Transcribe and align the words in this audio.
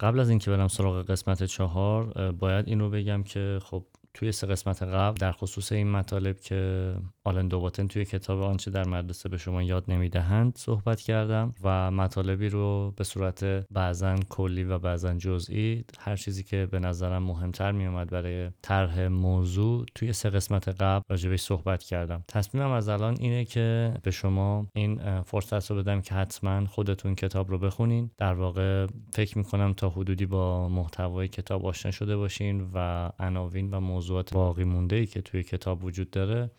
قبل 0.00 0.20
از 0.20 0.28
اینکه 0.28 0.50
برم 0.50 0.68
سراغ 0.68 1.10
قسمت 1.10 1.44
چهار 1.44 2.32
باید 2.32 2.68
این 2.68 2.80
رو 2.80 2.90
بگم 2.90 3.22
که 3.22 3.58
خب 3.62 3.84
توی 4.18 4.32
سه 4.32 4.46
قسمت 4.46 4.82
قبل 4.82 5.18
در 5.18 5.32
خصوص 5.32 5.72
این 5.72 5.90
مطالب 5.90 6.40
که 6.40 6.94
آلن 7.24 7.48
دوباتن 7.48 7.86
توی 7.86 8.04
کتاب 8.04 8.42
آنچه 8.42 8.70
در 8.70 8.88
مدرسه 8.88 9.28
به 9.28 9.36
شما 9.36 9.62
یاد 9.62 9.84
نمی‌دهند 9.88 10.56
صحبت 10.56 11.00
کردم 11.00 11.54
و 11.62 11.90
مطالبی 11.90 12.48
رو 12.48 12.94
به 12.96 13.04
صورت 13.04 13.44
بعضا 13.70 14.16
کلی 14.28 14.64
و 14.64 14.78
بعضا 14.78 15.14
جزئی 15.14 15.84
هر 15.98 16.16
چیزی 16.16 16.42
که 16.42 16.68
به 16.70 16.78
نظرم 16.78 17.22
مهمتر 17.22 17.72
میومد 17.72 18.10
برای 18.10 18.50
طرح 18.62 19.06
موضوع 19.06 19.86
توی 19.94 20.12
سه 20.12 20.30
قسمت 20.30 20.68
قبل 20.68 21.02
راجبش 21.08 21.40
صحبت 21.40 21.82
کردم. 21.82 22.24
تصمیمم 22.28 22.70
از 22.70 22.88
الان 22.88 23.16
اینه 23.20 23.44
که 23.44 23.94
به 24.02 24.10
شما 24.10 24.66
این 24.74 25.22
فرصت 25.22 25.70
رو 25.70 25.76
بدم 25.76 26.00
که 26.00 26.14
حتما 26.14 26.66
خودتون 26.66 27.14
کتاب 27.14 27.50
رو 27.50 27.58
بخونین. 27.58 28.10
در 28.18 28.34
واقع 28.34 28.86
فکر 29.12 29.38
می‌کنم 29.38 29.72
تا 29.72 29.90
حدودی 29.90 30.26
با 30.26 30.68
محتوای 30.68 31.28
کتاب 31.28 31.66
آشنا 31.66 31.92
شده 31.92 32.16
باشین 32.16 32.70
و 32.74 33.10
عناوین 33.18 33.70
و 33.70 33.80
موضوعات 34.08 34.34
باقی 34.34 34.64
مونده 34.64 34.96
ای 34.96 35.06
که 35.06 35.22
توی 35.22 35.42
کتاب 35.42 35.84
وجود 35.84 36.10
داره 36.10 36.50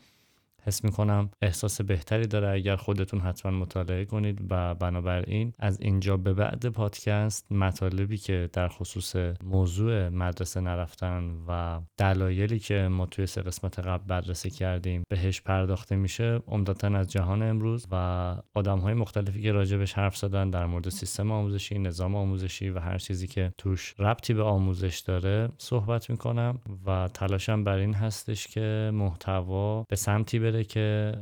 حس 0.66 0.84
می‌کنم 0.84 1.30
احساس 1.42 1.82
بهتری 1.82 2.28
داره. 2.28 2.50
اگر 2.50 2.76
خودتون 2.76 3.20
حتما 3.20 3.52
مطالعه 3.52 4.06
کنید 4.06 4.42
و 4.50 4.76
بنابراین 4.76 5.54
از 5.60 5.82
اینجا 5.82 6.18
به 6.18 6.34
بعد 6.34 6.70
پادکست 6.70 7.52
مطالبی 7.52 8.18
که 8.18 8.50
در 8.54 8.68
خصوص 8.68 9.16
موضوع 9.44 10.10
مدرسه 10.10 10.62
نرفتن 10.62 11.34
و 11.48 11.82
دلایلی 11.98 12.60
که 12.60 12.88
ما 12.92 13.06
توی 13.06 13.26
سه 13.26 13.42
قسمت 13.42 13.80
قبل 13.80 14.04
بررسی 14.08 14.50
کردیم 14.50 15.04
بهش 15.10 15.42
پرداخته 15.42 15.96
میشه 15.96 16.40
عمدتا 16.48 16.88
از 16.88 17.12
جهان 17.12 17.44
امروز 17.44 17.88
و 17.92 18.36
آدم 18.56 18.80
های 18.80 18.94
مختلفی 18.94 19.42
که 19.42 19.52
راجبش 19.52 19.94
حرف 19.94 20.18
زدن 20.18 20.50
در 20.50 20.66
مورد 20.66 20.90
سیستم 20.90 21.32
آموزشی 21.32 21.80
نظام 21.80 22.16
آموزشی 22.16 22.70
و 22.70 22.80
هر 22.80 22.98
چیزی 22.98 23.28
که 23.28 23.54
توش 23.58 23.96
ربطی 24.00 24.34
به 24.34 24.44
آموزش 24.44 25.00
داره 25.00 25.50
صحبت 25.58 26.10
می‌کنم 26.10 26.60
و 26.86 27.08
تلاشم 27.14 27.64
بر 27.64 27.78
این 27.78 27.94
هستش 27.94 28.48
که 28.48 28.92
محتوا 28.94 29.84
به 29.90 29.96
سمتی 29.96 30.40
بره 30.52 30.64
که 30.64 31.14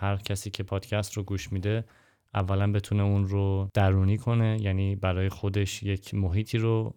هر 0.00 0.16
کسی 0.16 0.50
که 0.50 0.62
پادکست 0.62 1.12
رو 1.12 1.22
گوش 1.22 1.52
میده 1.52 1.84
اولا 2.34 2.72
بتونه 2.72 3.02
اون 3.02 3.28
رو 3.28 3.68
درونی 3.74 4.18
کنه 4.18 4.56
یعنی 4.60 4.96
برای 4.96 5.28
خودش 5.28 5.82
یک 5.82 6.14
محیطی 6.14 6.58
رو 6.58 6.94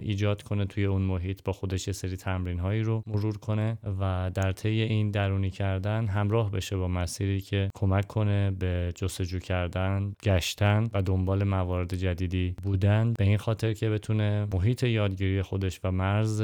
ایجاد 0.00 0.42
کنه 0.42 0.64
توی 0.64 0.84
اون 0.84 1.02
محیط 1.02 1.42
با 1.44 1.52
خودش 1.52 1.86
یه 1.86 1.92
سری 1.92 2.16
تمرین 2.16 2.58
هایی 2.58 2.82
رو 2.82 3.02
مرور 3.06 3.38
کنه 3.38 3.78
و 4.00 4.30
در 4.34 4.52
طی 4.52 4.68
این 4.68 5.10
درونی 5.10 5.50
کردن 5.50 6.06
همراه 6.06 6.50
بشه 6.50 6.76
با 6.76 6.88
مسیری 6.88 7.40
که 7.40 7.70
کمک 7.74 8.06
کنه 8.06 8.50
به 8.50 8.92
جستجو 8.94 9.38
کردن 9.38 10.12
گشتن 10.22 10.84
و 10.92 11.02
دنبال 11.02 11.44
موارد 11.44 11.94
جدیدی 11.94 12.54
بودن. 12.62 13.12
به 13.12 13.24
این 13.24 13.38
خاطر 13.38 13.72
که 13.72 13.90
بتونه 13.90 14.46
محیط 14.54 14.82
یادگیری 14.82 15.42
خودش 15.42 15.80
و 15.84 15.90
مرز 15.90 16.42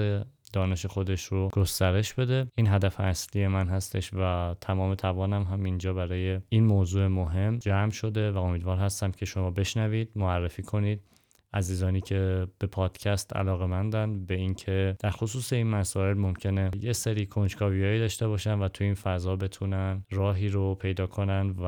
دانش 0.52 0.86
خودش 0.86 1.24
رو 1.24 1.48
گسترش 1.48 2.14
بده. 2.14 2.46
این 2.54 2.66
هدف 2.66 3.00
اصلی 3.00 3.46
من 3.46 3.68
هستش 3.68 4.10
و 4.14 4.54
تمام 4.60 4.94
توانم 4.94 5.42
هم 5.42 5.64
اینجا 5.64 5.92
برای 5.92 6.40
این 6.48 6.64
موضوع 6.64 7.06
مهم 7.06 7.58
جمع 7.58 7.90
شده 7.90 8.30
و 8.30 8.38
امیدوار 8.38 8.78
هستم 8.78 9.10
که 9.10 9.26
شما 9.26 9.50
بشنوید 9.50 10.10
معرفی 10.16 10.62
کنید. 10.62 11.00
عزیزانی 11.54 12.00
که 12.00 12.46
به 12.58 12.66
پادکست 12.66 13.36
علاقه 13.36 13.66
مندن 13.66 14.24
به 14.26 14.34
اینکه 14.34 14.96
در 14.98 15.10
خصوص 15.10 15.52
این 15.52 15.66
مسائل 15.66 16.14
ممکنه 16.14 16.70
یه 16.80 16.92
سری 16.92 17.26
کنجکاویایی 17.26 17.98
داشته 17.98 18.28
باشن 18.28 18.58
و 18.58 18.68
تو 18.68 18.84
این 18.84 18.94
فضا 18.94 19.36
بتونن 19.36 20.04
راهی 20.10 20.48
رو 20.48 20.74
پیدا 20.74 21.06
کنن 21.06 21.50
و 21.50 21.64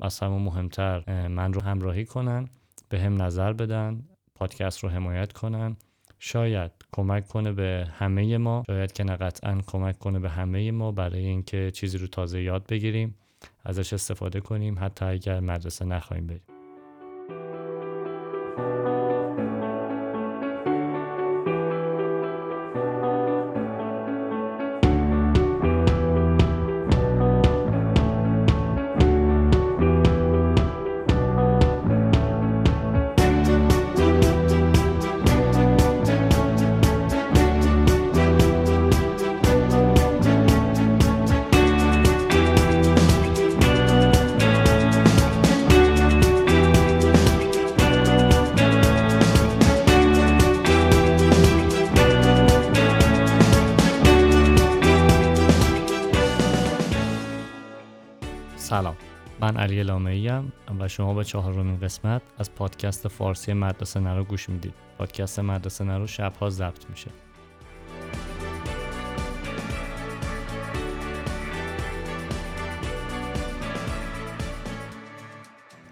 از 0.00 0.20
همون 0.20 0.42
مهمتر 0.42 1.28
من 1.28 1.52
رو 1.52 1.62
همراهی 1.62 2.04
کنن 2.04 2.48
به 2.88 3.00
هم 3.00 3.22
نظر 3.22 3.52
بدن 3.52 4.02
پادکست 4.34 4.78
رو 4.78 4.88
حمایت 4.88 5.32
کنن. 5.32 5.76
شاید 6.18 6.72
کمک 6.92 7.28
کنه 7.28 7.52
به 7.52 7.88
همه 7.92 8.38
ما. 8.38 8.62
شاید 8.66 8.92
که 8.92 9.04
نه 9.04 9.16
قطعا 9.16 9.60
کمک 9.66 9.98
کنه 9.98 10.18
به 10.18 10.28
همه 10.30 10.70
ما 10.70 10.92
برای 10.92 11.26
اینکه 11.26 11.70
چیزی 11.70 11.98
رو 11.98 12.06
تازه 12.06 12.42
یاد 12.42 12.66
بگیریم 12.66 13.14
ازش 13.64 13.92
استفاده 13.92 14.40
کنیم 14.40 14.76
حتی 14.80 15.04
اگر 15.04 15.40
مدرسه 15.40 15.84
نخواهیم 15.84 16.26
بریم. 16.26 16.42
سلام. 58.66 58.96
من 59.40 59.56
علی 59.56 59.82
لامعی 59.82 60.30
و 60.80 60.88
شما 60.88 61.14
به 61.14 61.24
چهارمین 61.24 61.80
قسمت 61.80 62.22
از 62.38 62.54
پادکست 62.54 63.08
فارسی 63.08 63.52
مدرسه 63.52 64.00
نرو 64.00 64.24
گوش 64.24 64.48
می‌دید. 64.48 64.74
پادکست 64.98 65.38
مدرسه 65.38 65.84
نرو 65.84 66.06
شبها 66.06 66.50
ضبط 66.50 66.90
میشه. 66.90 67.10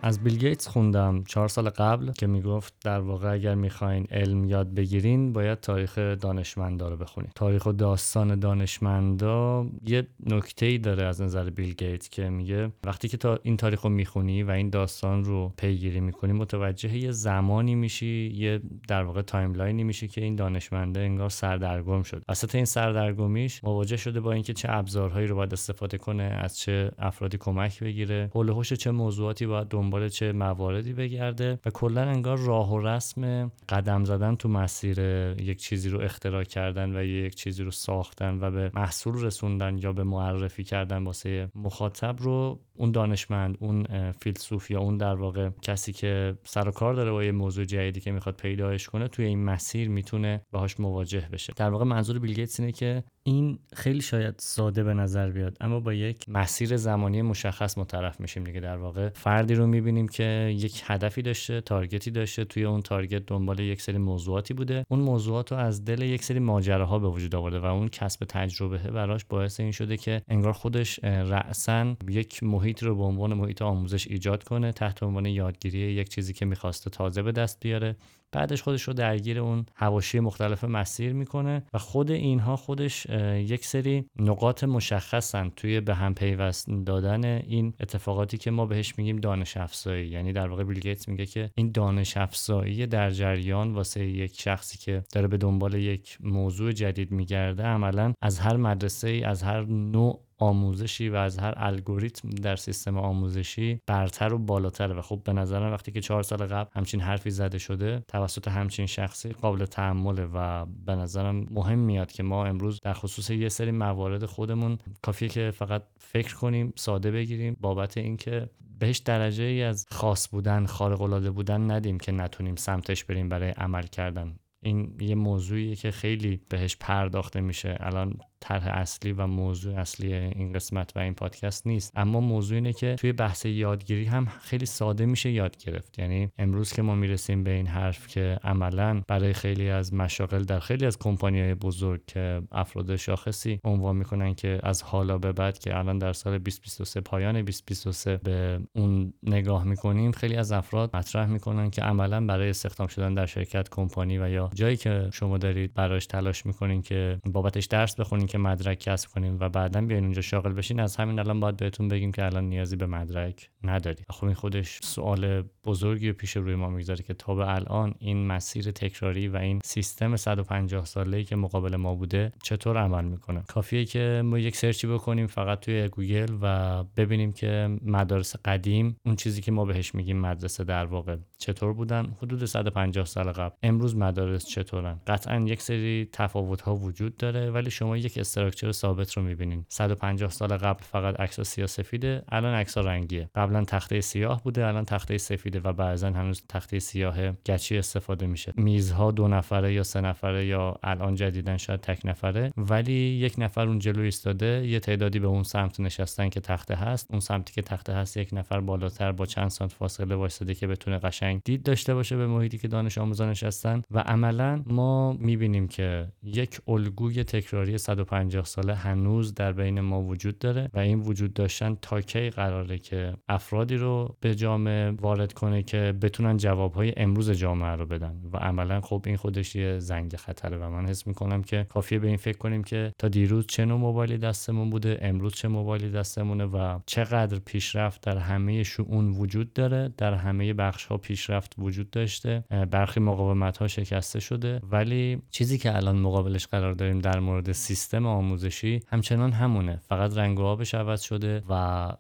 از 0.05 0.25
بیل 0.25 0.37
گیتس 0.37 0.69
خوندم. 0.69 1.25
چهار 1.25 1.49
سال 1.49 1.69
قبل 1.69 2.13
که 2.13 2.27
می‌گفت 2.27 2.75
در 2.85 3.01
واقع 3.01 3.33
اگر 3.33 3.55
می‌خواین 3.55 4.07
علم 4.11 4.45
یاد 4.45 4.75
بگیرین 4.75 5.33
باید 5.33 5.61
تاریخ 5.61 5.99
دانشمندا 5.99 6.89
رو 6.89 6.97
بخونید 6.97 7.33
تاریخ 7.35 7.67
و 7.67 7.73
داستان 7.73 8.39
دانشمندا 8.39 9.67
یه 9.87 10.07
نکته 10.27 10.67
ای 10.67 10.79
داره 10.79 11.05
از 11.05 11.23
نظر 11.23 11.51
بیل 11.51 11.75
گیتس 11.75 12.09
که 12.09 12.29
میگه 12.29 12.73
وقتی 12.85 13.09
که 13.09 13.17
تا 13.17 13.39
این 13.43 13.57
تاریخ 13.57 13.81
رو 13.81 13.91
می‌خونی 13.91 14.43
و 14.43 14.51
این 14.51 14.71
داستان 14.71 15.25
رو 15.25 15.53
پیگیری 15.57 16.01
می‌کنی 16.01 16.33
متوجه 16.33 16.97
یه 16.97 17.11
زمانی 17.11 17.75
میشی 17.75 18.33
یه 18.35 18.61
در 18.89 19.03
واقع 19.03 19.23
timeline 19.23 19.78
ی 19.78 19.85
میشی 19.85 20.09
که 20.09 20.21
این 20.21 20.37
دانشمنده 20.37 21.01
انگار 21.01 21.29
سردرگم 21.29 22.03
شد. 22.03 22.23
وسط 22.29 22.55
این 22.55 22.65
سردرگمیش 22.65 23.65
مواجه 23.65 23.97
شده 23.97 24.21
با 24.21 24.33
اینکه 24.33 24.53
چه 24.53 24.69
ابزارهایی 24.71 25.27
رو 25.27 25.37
باید 25.37 25.53
استفاده 25.53 25.99
کنه 25.99 26.23
از 26.23 26.59
چه 26.59 26.91
افرادی 26.99 27.39
کمک 27.39 27.83
بگیره 27.83 28.31
حول 28.35 28.63
چه 28.63 28.91
موضوعاتی 28.91 29.47
باید 29.47 29.69
دنبال 29.69 29.94
چه 30.09 30.33
مواردی 30.33 30.93
بگرده 30.93 31.59
و 31.67 31.71
کلا 31.71 32.01
انگار 32.01 32.39
راه 32.39 32.73
و 32.73 32.79
رسم 32.79 33.53
قدم 33.69 34.05
زدن 34.05 34.37
تو 34.37 34.49
مسیر 34.49 34.99
یک 35.39 35.59
چیزی 35.59 35.89
رو 35.89 36.01
اختراع 36.01 36.45
کردن 36.45 36.97
و 36.97 37.05
یک 37.05 37.35
چیزی 37.35 37.63
رو 37.63 37.71
ساختن 37.71 38.39
و 38.41 38.51
به 38.51 38.71
محصول 38.75 39.25
رسوندن 39.25 39.79
یا 39.79 39.93
به 39.93 40.05
معرفی 40.05 40.65
کردن 40.65 41.05
واسه 41.05 41.51
مخاطب 41.55 42.17
رو 42.19 42.61
اون 42.77 42.93
دانشمند 42.93 43.57
اون 43.61 44.13
فیلسوف 44.13 44.71
یا 44.71 44.81
اون 44.81 44.97
در 44.97 45.15
واقع 45.15 45.51
کسی 45.63 45.93
که 45.93 46.39
سر 46.45 46.69
و 46.69 46.71
کار 46.71 46.95
داره 46.95 47.11
با 47.11 47.25
یه 47.25 47.33
موضوع 47.33 47.65
جدیدی 47.65 48.01
که 48.01 48.13
می‌خواد 48.13 48.37
پیداش 48.37 48.89
کنه 48.89 49.09
توی 49.09 49.25
این 49.25 49.45
مسیر 49.45 49.89
می‌تونه 49.89 50.43
باهاش 50.53 50.81
مواجه 50.81 51.29
بشه. 51.33 51.53
در 51.57 51.71
واقع 51.71 51.85
منظور 51.85 52.19
بیل 52.19 52.47
اینه 52.59 52.73
که 52.73 53.05
این 53.27 53.59
خیلی 53.75 54.01
شاید 54.01 54.35
ساده 54.39 54.85
به 54.85 54.95
نظر 54.95 55.31
بیاد 55.31 55.57
اما 55.61 55.81
با 55.81 55.93
یک 55.95 56.29
مسیر 56.29 56.77
زمانی 56.77 57.23
مشخص 57.23 57.79
طرف 57.79 58.21
میشیم 58.21 58.45
دیگه. 58.45 58.61
در 58.61 58.77
واقع 58.77 59.09
فردی 59.09 59.55
رو 59.55 59.67
می‌بینیم 59.67 60.09
که 60.09 60.55
یک 60.57 60.83
هدفی 60.87 61.23
داشته 61.23 61.61
تارگتی 61.61 62.11
داشته 62.11 62.45
توی 62.45 62.65
اون 62.65 62.83
تارگت 62.83 63.27
دنبال 63.27 63.59
یک 63.59 63.83
سری 63.83 63.99
موضوعاتی 63.99 64.55
بوده. 64.55 64.87
اون 64.89 65.01
موضوعات 65.01 65.53
رو 65.53 65.59
از 65.59 65.85
دل 65.85 66.03
یک 66.03 66.25
سری 66.25 66.39
ماجراها 66.39 66.99
به 66.99 67.09
وجود 67.09 67.35
آورده 67.35 67.59
و 67.59 67.65
اون 67.65 67.89
کسب 67.89 68.25
تجربه 68.29 68.79
براش 68.79 69.25
باعث 69.25 69.61
این 69.61 69.73
شده 69.73 69.97
که 69.97 70.23
انگار 70.29 70.53
خودش 70.53 71.05
رأسا 71.05 71.97
یک 72.09 72.43
محیط 72.43 72.83
رو 72.83 72.97
به 72.97 73.03
عنوان 73.03 73.35
محیط 73.35 73.63
آموزش 73.63 74.07
ایجاد 74.09 74.45
کنه 74.45 74.73
تحت 74.73 75.03
عنوان 75.03 75.27
یادگیری 75.27 75.79
یک 75.79 76.09
چیزی 76.09 76.33
که 76.33 76.45
می‌خواسته 76.47 76.91
تازه 76.91 77.23
به 77.23 77.33
دست 77.33 77.61
بیاره. 77.61 77.97
بعدش 78.35 78.63
خودش 78.63 78.83
رو 78.83 78.93
درگیر 78.93 79.39
اون 79.39 79.67
حواشی 79.75 80.21
مختلف 80.21 80.65
مسیر 80.65 81.13
می‌کنه 81.13 81.63
و 81.75 81.79
خود 81.79 82.11
اینها 82.11 82.57
خودش 82.57 83.07
یک 83.37 83.67
سری 83.67 84.05
نقاط 84.19 84.65
مشخصن 84.65 85.53
توی 85.57 85.81
به 85.81 85.95
هم 85.95 86.15
پیوست 86.15 86.71
دادن 86.87 87.25
این 87.25 87.75
اتفاقاتی 87.81 88.39
که 88.39 88.51
ما 88.51 88.67
بهش 88.67 88.99
میگیم 88.99 89.17
دانش 89.17 89.57
افزایی. 89.57 90.09
یعنی 90.09 90.33
در 90.33 90.49
واقع 90.49 90.65
بیل 90.65 90.81
گیتس 90.81 91.09
میگه 91.09 91.27
که 91.27 91.51
این 91.55 91.73
دانش 91.73 92.17
افزایی 92.17 92.87
در 92.87 93.11
جریان 93.11 93.75
واسه 93.75 94.07
یک 94.07 94.41
شخصی 94.41 94.79
که 94.79 95.03
داره 95.13 95.29
به 95.29 95.37
دنبال 95.37 95.75
یک 95.75 96.19
موضوع 96.21 96.73
جدید 96.73 97.11
میگرده 97.11 97.63
عملا 97.63 98.13
از 98.23 98.39
هر 98.39 98.57
مدرسه 98.57 99.09
ای 99.09 99.25
از 99.25 99.43
هر 99.43 99.63
نوع 99.65 100.24
آموزشی 100.39 101.09
و 101.09 101.17
از 101.17 101.39
هر 101.39 101.55
الگوریتم 101.57 102.31
در 102.31 102.57
سیستم 102.57 102.99
آموزشی 102.99 103.81
برتر 103.87 104.35
و 104.35 104.39
بالاتره. 104.39 104.95
و 104.95 105.03
خب 105.03 105.21
به 105.25 105.33
نظرم 105.33 105.73
وقتی 105.73 105.93
که 105.93 106.01
چهار 106.01 106.23
سال 106.23 106.47
قبل 106.47 106.71
همچین 106.73 107.01
حرفی 107.01 107.31
زده 107.31 107.59
شده 107.59 108.05
توسط 108.09 108.49
همچین 108.49 108.87
شخصی 108.87 109.29
قابل 109.29 109.65
تحمله 109.65 110.29
و 110.35 110.67
به 110.87 110.95
نظرم 110.95 111.47
مهم 111.51 111.79
میاد 111.79 112.13
که 112.13 112.23
ما 112.23 112.47
امروز 112.47 112.81
در 112.81 112.93
خصوص 112.93 113.31
یه 113.31 113.49
سری 113.49 113.71
موارد 113.71 114.25
خودمون 114.25 114.79
کافیه 115.03 115.29
که 115.29 115.51
فقط 115.51 115.83
فکر 115.99 116.35
کنیم 116.35 116.73
ساده 116.77 117.11
بگیریم. 117.11 117.57
بابت 117.61 117.97
اینکه 117.97 118.51
بهش 118.79 118.99
درجه 118.99 119.45
ای 119.45 119.63
از 119.63 119.87
خاص 119.91 120.29
بودن 120.29 120.67
خارق 120.67 121.01
العاده 121.01 121.31
بودن 121.31 121.71
ندیم 121.71 121.99
که 121.99 122.13
نتونیم 122.13 122.57
سمتش 122.57 123.05
بریم 123.05 123.29
برای 123.29 123.51
عمل 123.51 123.83
کردن. 123.83 124.37
این 124.63 124.97
یه 125.01 125.15
موضوعیه 125.15 125.77
که 125.77 125.91
خیلی 125.91 126.41
بهش 126.49 126.77
پرداخته 126.81 127.41
میشه. 127.41 127.77
الان 127.81 128.19
طرح 128.41 128.67
اصلی 128.67 129.13
و 129.13 129.27
موضوع 129.27 129.75
اصلی 129.81 130.15
این 130.15 130.53
قسمت 130.53 130.93
و 130.97 130.99
این 130.99 131.15
پادکست 131.15 131.67
نیست. 131.67 131.93
اما 131.97 132.21
موضوع 132.21 132.55
اینه 132.55 132.73
که 132.73 132.95
توی 132.95 133.13
بحث 133.13 133.47
یادگیری 133.47 134.05
هم 134.05 134.27
خیلی 134.27 134.67
ساده 134.67 135.07
میشه 135.07 135.31
یاد 135.31 135.57
گرفت. 135.57 135.99
یعنی 135.99 136.29
امروز 136.39 136.73
که 136.73 136.83
ما 136.83 136.95
می‌رسیم 136.95 137.45
به 137.45 137.51
این 137.51 137.67
حرف 137.67 138.07
که 138.09 138.39
عملا 138.45 139.03
برای 139.09 139.33
خیلی 139.33 139.71
از 139.71 139.95
مشاغل 139.95 140.43
در 140.45 140.61
خیلی 140.61 140.87
از 140.87 140.99
کمپانی 140.99 141.55
بزرگ 141.55 142.01
که 142.07 142.43
افراد 142.53 142.97
شاخصی 142.97 143.61
عنوان 143.65 143.97
می‌کنن 143.97 144.35
که 144.35 144.61
از 144.63 144.83
حالا 144.83 145.19
به 145.19 145.33
بعد 145.33 145.59
که 145.59 145.79
الان 145.79 145.99
در 145.99 146.13
سال 146.13 146.39
2023 146.39 147.01
پایان 147.01 147.33
2023 147.33 148.17
به 148.17 148.61
اون 148.73 149.13
نگاه 149.23 149.65
می‌کنیم 149.65 150.13
خیلی 150.13 150.37
از 150.37 150.53
افراد 150.53 150.97
مطرح 150.97 151.27
می‌کنن 151.27 151.71
که 151.71 151.83
عملا 151.83 152.27
برای 152.27 152.51
استخدام 152.51 152.87
شدن 152.87 153.15
در 153.15 153.27
شرکت 153.27 153.69
کمپانی 153.69 154.19
و 154.19 154.29
یا 154.29 154.51
جایی 154.55 154.77
که 154.77 155.09
شما 155.13 155.39
دارید 155.39 155.75
براش 155.75 156.07
تلاش 156.07 156.47
می‌کنین 156.47 156.83
که 156.83 157.19
بابتش 157.27 157.65
درس 157.67 158.01
که 158.27 158.39
مدرک 158.39 158.79
کسب 158.79 159.11
کنین 159.11 159.37
و 159.41 159.49
بعدا 159.49 159.81
بیاین 159.81 160.05
اونجا 160.05 160.23
شاغل 160.23 160.53
بشین 160.53 160.81
از 160.81 160.97
همین 160.97 161.19
الان 161.19 161.41
باید 161.41 161.57
بهتون 161.57 161.89
بگیم 161.89 162.13
که 162.13 162.25
الان 162.25 162.45
نیازی 162.45 162.77
به 162.77 162.87
مدرک 162.87 163.51
نداری. 163.65 164.05
خب 164.11 164.25
این 164.25 164.35
خودش 164.35 164.79
سوال 164.83 165.43
بزرگی 165.65 166.13
پیش 166.13 166.37
روی 166.37 166.55
ما 166.55 166.71
می‌گذاره 166.71 167.03
که 167.03 167.15
تا 167.15 167.35
به 167.35 167.49
الان 167.49 167.95
این 167.99 168.27
مسیر 168.27 168.71
تکراری 168.71 169.29
و 169.29 169.37
این 169.37 169.61
سیستم 169.65 170.17
150 170.17 170.85
ساله 170.85 171.25
که 171.25 171.37
مقابل 171.37 171.77
ما 171.77 171.95
بوده 171.95 172.33
چطور 172.43 172.79
عمل 172.79 173.05
می‌کنه؟ 173.05 173.43
کافیه 173.49 173.85
که 173.85 174.23
ما 174.25 174.39
یک 174.39 174.57
search 174.57 174.83
ی 174.83 174.87
بکنیم 174.87 175.27
فقط 175.27 175.61
توی 175.61 175.89
گوگل 175.89 176.39
و 176.43 176.85
ببینیم 176.97 177.33
که 177.33 177.79
مدارس 177.83 178.37
قدیم 178.45 178.97
اون 179.07 179.17
چیزی 179.17 179.43
که 179.43 179.53
ما 179.53 179.65
بهش 179.65 179.95
میگیم 179.95 180.21
مدرسه 180.21 180.65
در 180.65 180.85
واقع 180.85 181.17
چطور 181.39 181.73
بودن؟ 181.73 182.17
حدود 182.23 182.45
150 182.45 183.05
سال 183.05 183.33
قبل. 183.33 183.57
امروز 183.63 183.97
مدارس 183.97 184.47
چطورن؟ 184.47 185.01
قطعا 185.07 185.41
یک 185.41 185.63
سری 185.63 186.09
تفاوت 186.13 186.61
ها 186.61 186.77
وجود 186.77 187.17
داره 187.17 187.51
ولی 187.51 187.71
شما 187.71 187.97
یک 187.97 188.14
structure 188.21 188.73
ثابت 188.73 189.13
رو 189.13 189.23
می‌بینین. 189.23 189.65
150 189.69 190.31
سال 190.31 190.57
قبل 190.57 190.83
فقط 190.85 191.21
عکس 191.21 191.41
سیاه 191.41 191.67
سفیده 191.67 192.25
الان 192.29 192.55
عکس 192.55 192.79
رنگیه. 192.79 193.31
قبلا 193.35 193.65
تخته 193.65 194.01
سیاه 194.01 194.43
بوده 194.43 194.67
الان 194.67 194.85
تخته 194.85 195.19
سفیده 195.19 195.61
و 195.61 195.73
بعضا 195.73 196.07
هنوز 196.11 196.43
تخته 196.49 196.79
سیاه 196.79 197.33
گچی 197.33 197.79
استفاده 197.79 198.27
میشه. 198.27 198.53
میزها 198.57 199.11
دو 199.11 199.29
نفره 199.29 199.73
یا 199.73 199.83
سه 199.83 200.01
نفره 200.01 200.47
یا 200.47 200.77
الان 200.83 201.15
جدیدن 201.15 201.57
شاید 201.57 201.81
تک 201.81 202.01
نفره 202.05 202.53
ولی 202.57 202.93
یک 202.93 203.35
نفر 203.39 203.67
اون 203.67 203.79
جلو 203.79 204.03
ایستاده 204.03 204.67
یه 204.67 204.81
تعدادی 204.81 205.19
به 205.19 205.27
اون 205.27 205.43
سمت 205.43 205.81
نشستن 205.81 206.29
که 206.29 206.41
تخته 206.41 206.75
هست. 206.75 207.07
اون 207.11 207.21
سمتی 207.21 207.53
که 207.53 207.63
تخته 207.63 207.93
هست 207.93 208.17
یک 208.17 208.29
نفر 208.33 208.61
بالاتر 208.61 209.13
با 209.13 209.27
چند 209.27 209.49
سانت 209.49 209.73
فاصله 209.73 210.15
وایساده 210.15 210.55
که 210.55 210.67
بتونه 210.67 210.99
قشنگ 210.99 211.41
دید 211.45 211.63
داشته 211.63 211.95
باشه 211.95 212.17
به 212.17 212.27
محیطی 212.27 212.59
که 212.59 212.69
دانش 212.69 212.99
آموزان 212.99 213.31
نشستن. 213.31 213.83
و 213.91 213.99
عملا 213.99 214.63
ما 214.67 215.13
می‌بینیم 215.13 215.69
که 215.69 216.09
یک 216.23 216.61
الگوی 216.69 217.25
تکراری 217.25 217.79
150 218.05 218.45
ساله 218.45 218.75
هنوز 218.75 219.35
در 219.35 219.53
بین 219.53 219.81
ما 219.81 220.03
وجود 220.03 220.39
داره 220.39 220.71
و 220.75 220.79
این 220.79 221.01
وجود 221.01 221.35
داشتن 221.35 221.77
تا 221.83 222.01
کی 222.01 222.31
قراره 222.31 222.79
که 222.79 223.15
افرادی 223.29 223.77
رو 223.77 224.17
به 224.21 224.35
جامعه 224.35 224.91
وارد 224.91 225.33
کنه 225.33 225.63
که 225.63 225.95
بتونن 226.03 226.37
جوابهای 226.37 226.93
امروز 226.97 227.31
جامعه 227.31 227.77
رو 227.77 227.87
بدن. 227.87 228.21
و 228.33 228.37
عملا 228.37 228.81
خب 228.81 229.03
این 229.07 229.17
خودش 229.17 229.57
یه 229.57 229.79
زنگ 229.79 230.17
خطره 230.17 230.57
و 230.59 230.71
من 230.71 230.89
حس 230.89 231.07
می‌کنم 231.07 231.43
که 231.43 231.67
کافیه 231.69 231.99
به 231.99 232.09
این 232.09 232.17
فکر 232.17 232.39
کنیم 232.39 232.65
که 232.65 232.93
تا 232.99 233.09
دیروز 233.09 233.47
چه 233.47 233.65
نوع 233.65 233.79
موبایلی 233.79 234.19
دستمون 234.19 234.71
بوده 234.71 234.99
امروز 235.03 235.35
چه 235.35 235.49
موبایلی 235.49 235.91
دستمونه 235.91 236.45
و 236.45 236.79
چقدر 236.87 237.39
پیشرفت 237.39 238.01
در 238.01 238.19
همه 238.19 238.63
شؤون 238.63 239.11
وجود 239.11 239.53
داره 239.53 239.95
در 239.97 240.15
همه 240.15 240.53
بخش 240.53 240.85
ها 240.87 240.97
پیشرفت 240.97 241.55
وجود 241.59 241.91
داشته. 241.91 242.45
برخی 242.71 243.01
مقاومت 243.01 243.57
ها 243.57 243.69
شکسته 243.69 244.21
شده. 244.21 244.61
ولی 244.71 245.23
چیزی 245.31 245.59
که 245.59 245.77
الان 245.77 245.97
مقابلش 245.97 246.47
قرار 246.47 246.73
داریم 246.73 246.99
در 246.99 247.21
مورد 247.21 247.53
سیستم 247.53 247.94
آموزشی 247.95 248.81
همچنان 248.89 249.33
همونه. 249.33 249.81
فقط 249.89 250.19
رنگ 250.19 250.39
و 250.39 250.43
آبش 250.43 250.75
عوض 250.75 251.03
شده 251.03 251.43
و 251.49 251.53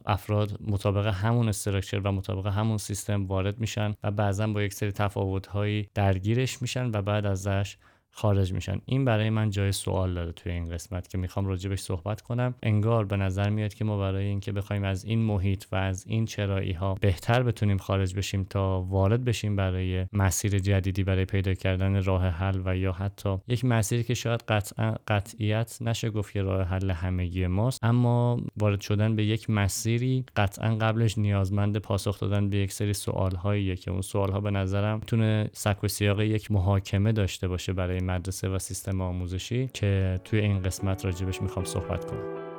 افراد 0.07 0.59
مطابق 0.61 1.07
همون 1.07 1.49
استراکچر 1.49 2.01
و 2.05 2.13
مطابق 2.13 2.47
همون 2.47 2.79
سیستم 2.79 3.27
وارد 3.27 3.59
میشن 3.59 3.95
و 4.05 4.11
بعضا 4.11 4.47
با 4.47 4.63
یک 4.63 4.75
سری 4.75 4.93
تفاوت 4.93 5.47
درگیرش 5.95 6.63
میشن 6.63 6.91
و 6.91 7.03
بعد 7.03 7.27
ازش 7.27 7.77
خارج 8.17 8.53
میشن. 8.53 8.81
این 8.87 9.05
برای 9.05 9.31
من 9.31 9.51
جای 9.51 9.73
سوال 9.73 10.15
داره 10.15 10.33
توی 10.33 10.53
این 10.53 10.69
قسمت 10.69 11.09
که 11.09 11.19
می‌خوام 11.19 11.47
راجبش 11.47 11.81
صحبت 11.81 12.21
کنم. 12.21 12.55
انگار 12.63 13.05
به 13.05 13.17
نظر 13.17 13.51
میاد 13.51 13.75
که 13.75 13.85
ما 13.85 13.99
برای 13.99 14.25
اینکه 14.25 14.53
بخوایم 14.53 14.85
از 14.85 15.05
این 15.05 15.19
محیط 15.19 15.65
و 15.73 15.77
از 15.77 16.05
این 16.07 16.25
چرایی 16.25 16.73
ها 16.73 16.95
بهتر 16.95 17.43
بتونیم 17.43 17.79
خارج 17.79 18.15
بشیم 18.15 18.45
تا 18.51 18.81
وارد 18.81 19.25
بشیم 19.25 19.57
برای 19.57 20.07
مسیر 20.13 20.59
جدیدی 20.59 21.05
برای 21.05 21.25
پیدا 21.25 21.55
کردن 21.55 22.03
راه 22.03 22.27
حل 22.27 22.63
و 22.65 22.77
یا 22.77 22.93
حتی 22.93 23.37
یک 23.49 23.65
مسیری 23.65 24.05
که 24.05 24.15
شاید 24.15 24.45
قطع 24.49 24.95
قطعیت 25.09 25.79
نشه 25.81 26.11
گفت 26.11 26.33
که 26.33 26.43
راه 26.43 26.63
حل 26.63 26.91
همگی 26.91 27.47
ماست 27.47 27.85
اما 27.85 28.41
وارد 28.57 28.81
شدن 28.81 29.17
به 29.17 29.25
یک 29.25 29.51
مسیری 29.51 30.25
قطعا 30.37 30.77
قبلش 30.77 31.19
نیازمند 31.19 31.79
پاسخ 31.79 32.21
دادن 32.21 32.49
به 32.49 32.57
یک 32.57 32.73
سری 32.73 32.93
سوال 32.93 33.35
هایی 33.35 33.77
که 33.77 33.91
اون 33.91 34.01
سوال 34.01 34.33
ها 34.33 34.41
به 34.41 34.51
نظرم 34.51 34.99
می‌تونه 34.99 35.51
سک 35.53 35.85
و 35.85 35.89
سیاق 35.89 36.21
یک 36.21 36.51
محاکمه 36.51 37.13
داشته 37.13 37.49
باشه 37.49 37.73
برای 37.73 38.04
مدرسه 38.05 38.49
و 38.49 38.59
سیستم 38.59 39.01
آموزشی 39.01 39.71
که 39.75 40.21
توی 40.25 40.41
این 40.41 40.63
قسمت 40.63 41.05
راجبش 41.05 41.43
می‌خوام 41.43 41.65
صحبت 41.65 42.05
کنم. 42.05 42.54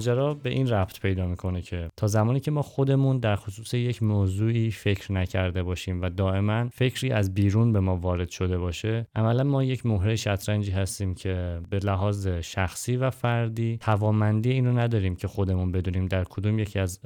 ماجرا 0.00 0.34
به 0.34 0.50
این 0.50 0.68
رفت 0.68 1.00
پیدا 1.00 1.26
می‌کنه 1.26 1.62
که 1.62 1.90
تا 1.96 2.06
زمانی 2.06 2.40
که 2.40 2.50
ما 2.50 2.62
خودمون 2.62 3.18
در 3.18 3.36
خصوص 3.36 3.74
یک 3.74 4.02
موضوعی 4.02 4.70
فکر 4.70 5.12
نکرده 5.12 5.62
باشیم 5.62 6.02
و 6.02 6.08
دائما 6.08 6.68
فکری 6.68 7.10
از 7.10 7.34
بیرون 7.34 7.72
به 7.72 7.80
ما 7.80 7.96
وارد 7.96 8.28
شده 8.28 8.58
باشه 8.58 9.06
عملا 9.14 9.44
ما 9.44 9.64
یک 9.64 9.86
مهره 9.86 10.16
شطرنجی 10.16 10.70
هستیم 10.70 11.14
که 11.14 11.60
به 11.70 11.78
لحاظ 11.78 12.28
شخصی 12.28 12.96
و 12.96 13.10
فردی 13.10 13.78
توامندی 13.80 14.50
اینو 14.50 14.78
نداریم 14.78 15.16
که 15.16 15.28
خودمون 15.28 15.72
بدونیم 15.72 16.06
در 16.06 16.24
کدوم 16.24 16.58
یکی 16.58 16.78
از 16.78 17.00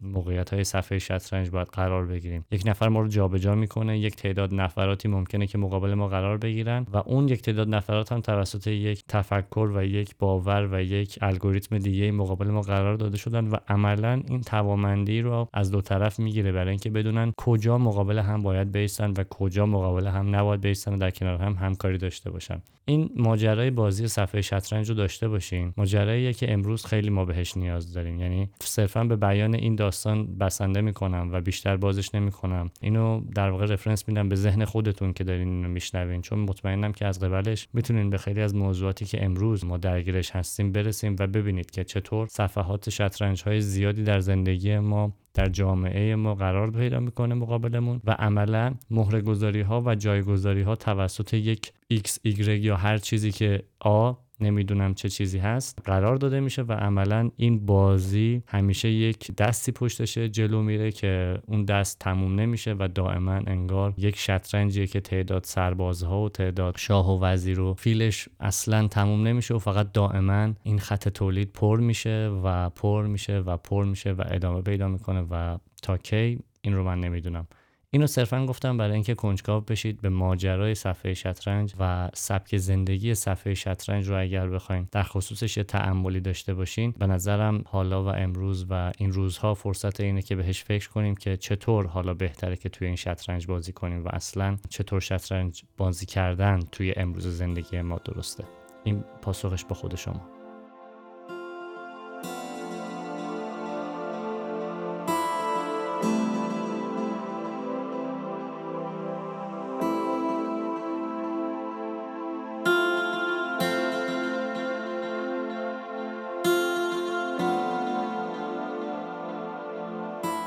موقعیت 0.00 0.54
های 0.54 0.64
صفحه 0.64 0.98
شطرنج 0.98 1.50
باید 1.50 1.68
قرار 1.68 2.06
بگیریم. 2.06 2.44
یک 2.50 2.62
نفر 2.66 2.88
ما 2.88 3.00
رو 3.00 3.08
جابجا 3.08 3.54
می‌کنه 3.54 3.98
یک 3.98 4.16
تعداد 4.16 4.54
نفراتی 4.54 5.08
ممکنه 5.08 5.46
که 5.46 5.58
مقابل 5.58 5.94
ما 5.94 6.08
قرار 6.08 6.38
بگیرن 6.38 6.86
و 6.92 6.96
اون 6.96 7.28
یک 7.28 7.42
تعداد 7.42 7.68
نفرات 7.68 8.12
هم 8.12 8.20
توسط 8.20 8.66
یک 8.66 9.04
تفکر 9.08 9.70
و 9.74 9.84
یک 9.84 10.14
باور 10.18 10.68
و 10.72 10.82
یک 10.82 11.18
الگوریتم 11.22 11.78
دیگه 11.78 12.10
مقابل 12.12 12.39
ما 12.48 12.60
قرار 12.60 12.96
داده 12.96 13.16
شدن 13.16 13.48
و 13.48 13.56
عملا 13.68 14.22
این 14.28 14.40
توامندی 14.40 15.20
رو 15.20 15.48
از 15.52 15.70
دو 15.70 15.80
طرف 15.80 16.18
می‌گیره 16.18 16.52
برای 16.52 16.70
اینکه 16.70 16.90
بدونن 16.90 17.32
کجا 17.36 17.78
مقابل 17.78 18.18
هم 18.18 18.42
باید 18.42 18.72
بیستن 18.72 19.10
و 19.10 19.24
کجا 19.24 19.66
مقابل 19.66 20.06
هم 20.06 20.36
نباید 20.36 20.60
بیستن 20.60 20.94
و 20.94 20.98
در 20.98 21.10
کنار 21.10 21.36
هم 21.42 21.52
همکاری 21.52 21.98
داشته 21.98 22.30
باشن. 22.30 22.62
این 22.90 23.10
ماجرای 23.16 23.70
بازی 23.70 24.08
صفحه 24.08 24.40
شطرنج 24.40 24.88
رو 24.88 24.94
داشته 24.94 25.28
باشین. 25.28 25.72
ماجراییه 25.76 26.32
که 26.32 26.52
امروز 26.52 26.86
خیلی 26.86 27.10
ما 27.10 27.24
بهش 27.24 27.56
نیاز 27.56 27.92
داریم. 27.92 28.20
یعنی 28.20 28.50
صرفا 28.60 29.04
به 29.04 29.16
بیان 29.16 29.54
این 29.54 29.74
داستان 29.74 30.38
بسنده 30.38 30.80
می‌کنم 30.80 31.30
و 31.32 31.40
بیشتر 31.40 31.76
بازش 31.76 32.14
نمی‌کنم. 32.14 32.70
اینو 32.80 33.20
در 33.34 33.50
واقع 33.50 33.66
رفرنس 33.66 34.08
میدم 34.08 34.28
به 34.28 34.36
ذهن 34.36 34.64
خودتون 34.64 35.12
که 35.12 35.24
دارین 35.24 35.48
اینو 35.48 35.68
میشنوین. 35.68 36.22
چون 36.22 36.38
مطمئنم 36.38 36.92
که 36.92 37.06
از 37.06 37.20
قبلش 37.20 37.68
می‌تونین 37.72 38.10
به 38.10 38.18
خیلی 38.18 38.40
از 38.40 38.54
موضوعاتی 38.54 39.04
که 39.04 39.24
امروز 39.24 39.64
ما 39.64 39.76
درگیرش 39.76 40.30
هستیم 40.30 40.72
برسیم 40.72 41.16
و 41.18 41.26
ببینید 41.26 41.70
که 41.70 41.84
چطور 41.84 42.26
صفحات 42.26 42.90
شطرنج 42.90 43.42
های 43.42 43.60
زیادی 43.60 44.02
در 44.02 44.20
زندگی 44.20 44.78
ما 44.78 45.12
در 45.34 45.48
جامعه 45.48 46.16
ما 46.16 46.34
قرار 46.34 46.70
پیدا 46.70 47.00
می‌کنه 47.00 47.34
مقابلمون 47.34 48.00
و 48.04 48.10
عملا 48.10 48.74
مهره 48.90 49.20
گذاری 49.20 49.60
ها 49.60 49.82
و 49.86 49.94
جایگذاری 49.94 50.62
ها 50.62 50.76
توسط 50.76 51.34
یک 51.34 51.72
X, 51.92 52.10
Y 52.24 52.48
یا 52.48 52.76
هر 52.76 52.98
چیزی 52.98 53.32
که 53.32 53.62
آ 53.80 54.12
نمی‌دونم 54.42 54.94
چه 54.94 55.08
چیزی 55.08 55.38
هست. 55.38 55.78
قرار 55.84 56.16
داده 56.16 56.40
میشه 56.40 56.62
و 56.62 56.72
عملا 56.72 57.30
این 57.36 57.66
بازی 57.66 58.42
همیشه 58.46 58.88
یک 58.88 59.36
دستی 59.36 59.72
پشتشه 59.72 60.28
جلو 60.28 60.62
میره 60.62 60.92
که 60.92 61.38
اون 61.46 61.64
دست 61.64 61.98
تموم 61.98 62.40
نمیشه 62.40 62.76
و 62.78 62.88
دائما 62.94 63.32
انگار 63.32 63.94
یک 63.96 64.16
شطرنجیه 64.16 64.86
که 64.86 65.00
تعداد 65.00 65.44
سربازها 65.44 66.22
و 66.22 66.28
تعداد 66.28 66.76
شاه 66.78 67.10
و 67.10 67.24
وزیر 67.24 67.60
و 67.60 67.74
فیلش 67.74 68.28
اصلا 68.40 68.88
تموم 68.88 69.26
نمیشه 69.26 69.54
و 69.54 69.58
فقط 69.58 69.92
دائما 69.92 70.52
این 70.62 70.78
خط 70.78 71.08
تولید 71.08 71.52
پر 71.52 71.80
میشه 71.80 72.30
و 72.44 72.70
پر 72.70 73.06
میشه 73.06 73.38
و 73.38 73.56
پر 73.56 73.84
میشه 73.84 74.12
و 74.12 74.22
ادامه 74.26 74.62
پیدا 74.62 74.88
می‌کنه 74.88 75.20
و 75.30 75.58
تا 75.82 75.96
کی؟ 75.96 76.38
این 76.62 76.74
رو 76.74 76.84
من 76.84 77.00
نمی‌دونم. 77.00 77.46
اینو 77.92 78.06
صرفا 78.06 78.46
گفتم 78.46 78.76
برای 78.76 78.94
اینکه 78.94 79.14
کنجکاو 79.14 79.60
بشید 79.60 80.00
به 80.00 80.08
ماجرای 80.08 80.74
صفحه 80.74 81.14
شطرنج 81.14 81.74
و 81.80 82.08
سبک 82.14 82.56
زندگی 82.56 83.14
صفحه 83.14 83.54
شطرنج 83.54 84.08
رو 84.08 84.20
اگر 84.20 84.48
بخوایم 84.50 84.88
در 84.92 85.02
خصوصش 85.02 85.56
یه 85.56 85.64
تعملی 85.64 86.20
داشته 86.20 86.54
باشین 86.54 86.94
به 86.98 87.06
نظرم 87.06 87.64
حالا 87.66 88.04
و 88.04 88.06
امروز 88.06 88.66
و 88.70 88.92
این 88.98 89.12
روزها 89.12 89.54
فرصت 89.54 90.00
اینه 90.00 90.22
که 90.22 90.36
بهش 90.36 90.64
فکر 90.64 90.88
کنیم 90.88 91.14
که 91.14 91.36
چطور 91.36 91.86
حالا 91.86 92.14
بهتره 92.14 92.56
که 92.56 92.68
توی 92.68 92.86
این 92.86 92.96
شطرنج 92.96 93.46
بازی 93.46 93.72
کنیم 93.72 94.04
و 94.04 94.08
اصلا 94.12 94.56
چطور 94.68 95.00
شطرنج 95.00 95.62
بازی 95.76 96.06
کردن 96.06 96.60
توی 96.72 96.92
امروز 96.96 97.26
زندگی 97.26 97.82
ما 97.82 97.98
درسته. 97.98 98.44
این 98.84 99.04
پاسخش 99.22 99.64
به 99.64 99.74
خود 99.74 99.94
شما. 99.96 100.39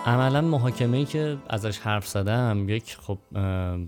عملا 0.06 0.42
محاکمه 0.42 0.98
ای 0.98 1.06
که 1.06 1.38
ازش 1.50 1.78
حرف 1.78 2.08
زدم 2.08 2.66
یک 2.70 2.96
خب 2.96 3.18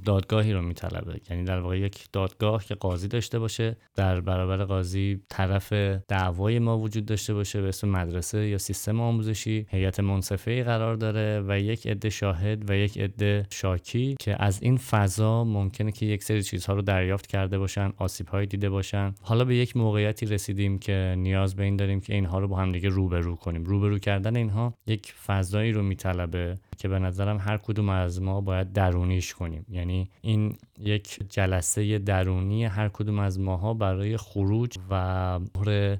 دادگاهی 0.05 0.53
رو 0.53 0.61
میطلبه. 0.61 1.21
یعنی 1.29 1.43
در 1.43 1.59
واقع 1.59 1.79
یک 1.79 2.07
دادگاه 2.13 2.65
که 2.65 2.75
قاضی 2.75 3.07
داشته 3.07 3.39
باشه 3.39 3.77
در 3.95 4.21
برابر 4.21 4.65
قاضی 4.65 5.21
طرف 5.29 5.73
دعوای 6.07 6.59
ما 6.59 6.79
وجود 6.79 7.05
داشته 7.05 7.33
باشه 7.33 7.61
به 7.61 7.67
اسم 7.67 7.89
مدرسه 7.89 8.47
یا 8.47 8.57
سیستم 8.57 9.01
آموزشی. 9.01 9.65
هیئت 9.69 9.99
منصفه 9.99 10.51
ای 10.51 10.63
قرار 10.63 10.95
داره 10.95 11.43
و 11.47 11.59
یک 11.59 11.87
عده 11.87 12.09
شاهد 12.09 12.69
و 12.69 12.77
یک 12.77 12.97
عده 12.97 13.45
شاکی 13.51 14.15
که 14.19 14.43
از 14.43 14.63
این 14.63 14.77
فضا 14.77 15.43
ممکنه 15.43 15.91
که 15.91 16.05
یک 16.05 16.23
سری 16.23 16.43
چیزها 16.43 16.73
رو 16.73 16.81
دریافت 16.81 17.27
کرده 17.27 17.57
باشن 17.57 17.93
آسیب 17.97 18.45
دیده 18.45 18.69
باشن. 18.69 19.15
حالا 19.21 19.45
به 19.45 19.55
یک 19.55 19.77
موقعیتی 19.77 20.25
رسیدیم 20.25 20.79
که 20.79 21.15
نیاز 21.17 21.55
به 21.55 21.63
این 21.63 21.75
داریم 21.75 21.99
که 21.99 22.13
اینها 22.13 22.39
رو 22.39 22.47
با 22.47 22.57
هم 22.57 22.71
دیگه 22.71 22.89
روبرو 22.89 23.35
کنیم. 23.35 23.63
روبرو 23.63 23.99
کردن 23.99 24.35
اینها 24.35 24.73
یک 24.87 25.13
فضایی 25.13 25.71
رو 25.71 25.83
میطلبه 26.05 26.57
که 26.77 26.87
به 26.87 26.99
نظرم 26.99 27.37
هر 27.37 27.57
کدوم 27.57 27.89
از 27.89 28.21
ما 28.21 28.41
باید 28.41 28.73
درونیش 28.73 29.33
کنیم. 29.33 29.65
یعنی 29.69 30.09
این 30.21 30.57
یک 30.79 31.19
جلسه 31.29 31.99
درونی 31.99 32.65
هر 32.65 32.89
کدوم 32.89 33.19
از 33.19 33.39
ماها 33.39 33.73
برای 33.73 34.17
خروج 34.17 34.77
و 34.89 35.39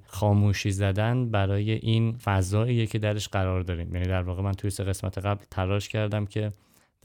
خاموشی 0.07 0.71
زدن 0.71 1.29
برای 1.31 1.71
این 1.71 2.17
فضاییه 2.17 2.85
که 2.85 2.99
درش 2.99 3.27
قرار 3.27 3.61
داریم. 3.61 3.95
یعنی 3.95 4.07
در 4.07 4.21
واقع 4.21 4.41
من 4.41 4.51
توی 4.51 4.69
سه 4.69 4.83
قسمت 4.83 5.17
قبل 5.17 5.43
تلاش 5.51 5.89
کردم 5.89 6.25
که 6.25 6.51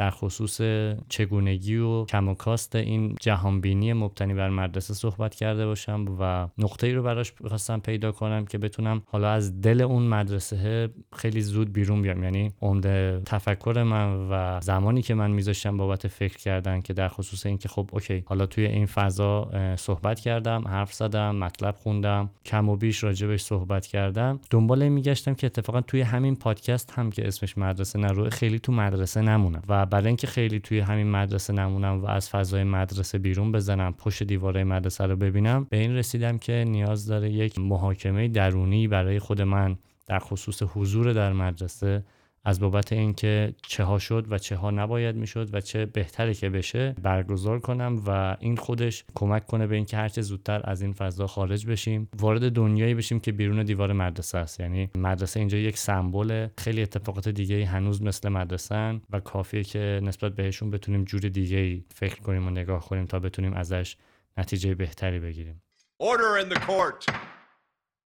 در 0.00 0.11
خصوص 0.11 0.61
چگونگی 1.09 1.76
و 1.76 2.04
کم 2.04 2.28
و 2.28 2.35
کاست 2.35 2.76
این 2.76 3.16
جهانبینی 3.21 3.92
مبتنی 3.92 4.35
بر 4.35 4.50
مدرسه 4.50 4.95
صحبت 4.95 5.35
کرده 5.35 5.66
باشم 5.66 6.16
و 6.21 6.49
نقطه 6.59 6.87
ای 6.87 6.92
رو 6.92 7.02
براش 7.02 7.33
خواستم 7.49 7.80
پیدا 7.80 8.12
کنم 8.12 8.47
که 8.47 8.59
بتونم 8.59 9.02
حالا 9.07 9.30
از 9.30 9.61
دل 9.61 9.80
اون 9.80 10.02
مدرسه 10.02 10.90
خیلی 11.16 11.40
زود 11.40 11.73
بیرون 11.73 12.02
بیام. 12.02 12.23
یعنی 12.23 12.52
عمده 12.62 13.23
تفکر 13.26 13.83
من 13.83 14.28
و 14.30 14.61
زمانی 14.61 15.02
که 15.02 15.14
من 15.14 15.30
میذاشتم 15.30 15.76
بابت 15.76 16.09
فکر 16.09 16.38
کردن 16.38 16.80
که 16.80 16.92
در 16.92 17.09
خصوص 17.09 17.47
اینکه 17.47 17.69
خب 17.69 17.90
اوکی 17.92 18.23
حالا 18.26 18.47
توی 18.47 18.66
این 18.66 18.87
فضا 18.87 19.50
صحبت 19.76 20.21
کردم 20.21 20.69
حرف 20.69 20.92
زدم 20.92 21.37
مطلب 21.37 21.75
خوندم 21.75 22.30
کم 22.45 22.69
و 22.69 22.76
بیش 22.76 23.04
راجبش 23.04 23.42
صحبت 23.42 23.87
کردم 23.87 24.40
دنبال 24.50 24.88
میگشتم 24.88 25.35
که 25.35 25.47
اتفاقا 25.47 25.80
توی 25.80 26.00
همین 26.00 26.37
پادکست 26.37 26.92
هم 26.97 27.11
که 27.11 27.28
اسمش 27.28 27.59
مدرسه 27.59 27.99
نروه 27.99 28.30
خیلی 28.30 28.59
تو 28.59 28.73
مدرسه 28.73 29.21
نمونم. 29.21 29.62
و 29.69 29.87
برای 29.90 30.06
اینکه 30.06 30.26
خیلی 30.26 30.61
توی 30.61 30.80
همین 30.80 31.11
مدرسه 31.11 31.52
نمونم 31.52 32.00
و 32.02 32.06
از 32.06 32.30
فضای 32.30 32.64
مدرسه 32.64 33.18
بیرون 33.18 33.52
بزنم 33.52 33.92
پشت 33.92 34.23
دیواره 34.23 34.64
مدرسه 34.64 35.06
رو 35.06 35.16
ببینم 35.16 35.66
به 35.70 35.76
این 35.76 35.97
رسیدم 35.97 36.38
که 36.38 36.64
نیاز 36.68 37.06
داره 37.06 37.30
یک 37.30 37.59
محاکمه 37.59 38.28
درونی 38.28 38.88
برای 38.88 39.18
خود 39.18 39.42
من 39.42 39.76
در 40.06 40.18
خصوص 40.18 40.62
حضور 40.62 41.12
در 41.12 41.32
مدرسه 41.32 42.04
از 42.44 42.61
بابت 42.61 42.92
اینکه 42.92 43.54
چه 43.62 43.85
ها 43.85 43.99
شد 43.99 44.26
و 44.30 44.38
چه 44.38 44.56
ها 44.56 44.70
نباید 44.70 45.16
می‌شد 45.16 45.54
و 45.54 45.61
چه 45.61 45.87
بهتره 45.87 46.35
که 46.35 46.50
بشه 46.50 46.94
برگزار 47.02 47.61
کنم 47.61 48.02
و 48.06 48.37
این 48.40 48.56
خودش 48.56 49.04
کمک 49.14 49.47
کنه 49.47 49.66
به 49.66 49.76
اینکه 49.76 49.97
هرچه 49.97 50.23
زودتر 50.23 50.61
از 50.64 50.82
این 50.82 50.92
فضا 50.92 51.26
خارج 51.26 51.66
بشیم 51.66 52.09
وارد 52.18 52.52
دنیایی 52.52 52.94
بشیم 52.94 53.20
که 53.20 53.32
بیرون 53.32 53.62
دیوار 53.62 53.92
مدرسه 53.92 54.38
است 54.38 54.61
یعنی 54.61 54.90
مدرسه 54.94 55.40
اینجا 55.40 55.59
یک 55.59 55.78
سمبل 55.78 56.49
خیلی 56.59 56.82
اتفاقات 56.82 57.28
دیگه 57.28 57.66
هنوز 57.66 58.02
مثل 58.02 58.28
مدرسه 58.28 59.00
و 59.11 59.20
کافیه 59.20 59.64
که 59.64 60.00
نسبت 60.02 60.35
بهشون 60.35 60.70
بتونیم 60.70 61.04
جور 61.04 61.20
دیگه 61.20 61.85
فکر 61.94 62.20
کنیم 62.20 62.47
و 62.47 62.50
نگاه 62.50 62.88
کنیم 62.88 63.06
تا 63.06 63.18
بتونیم 63.18 63.52
ازش 63.52 63.97
نتیجه 64.38 64.75
بهتری 64.75 65.18
بگیریم 65.18 65.62
Order 66.02 66.38
in 66.38 66.49
the 66.49 66.61
court. 66.61 67.06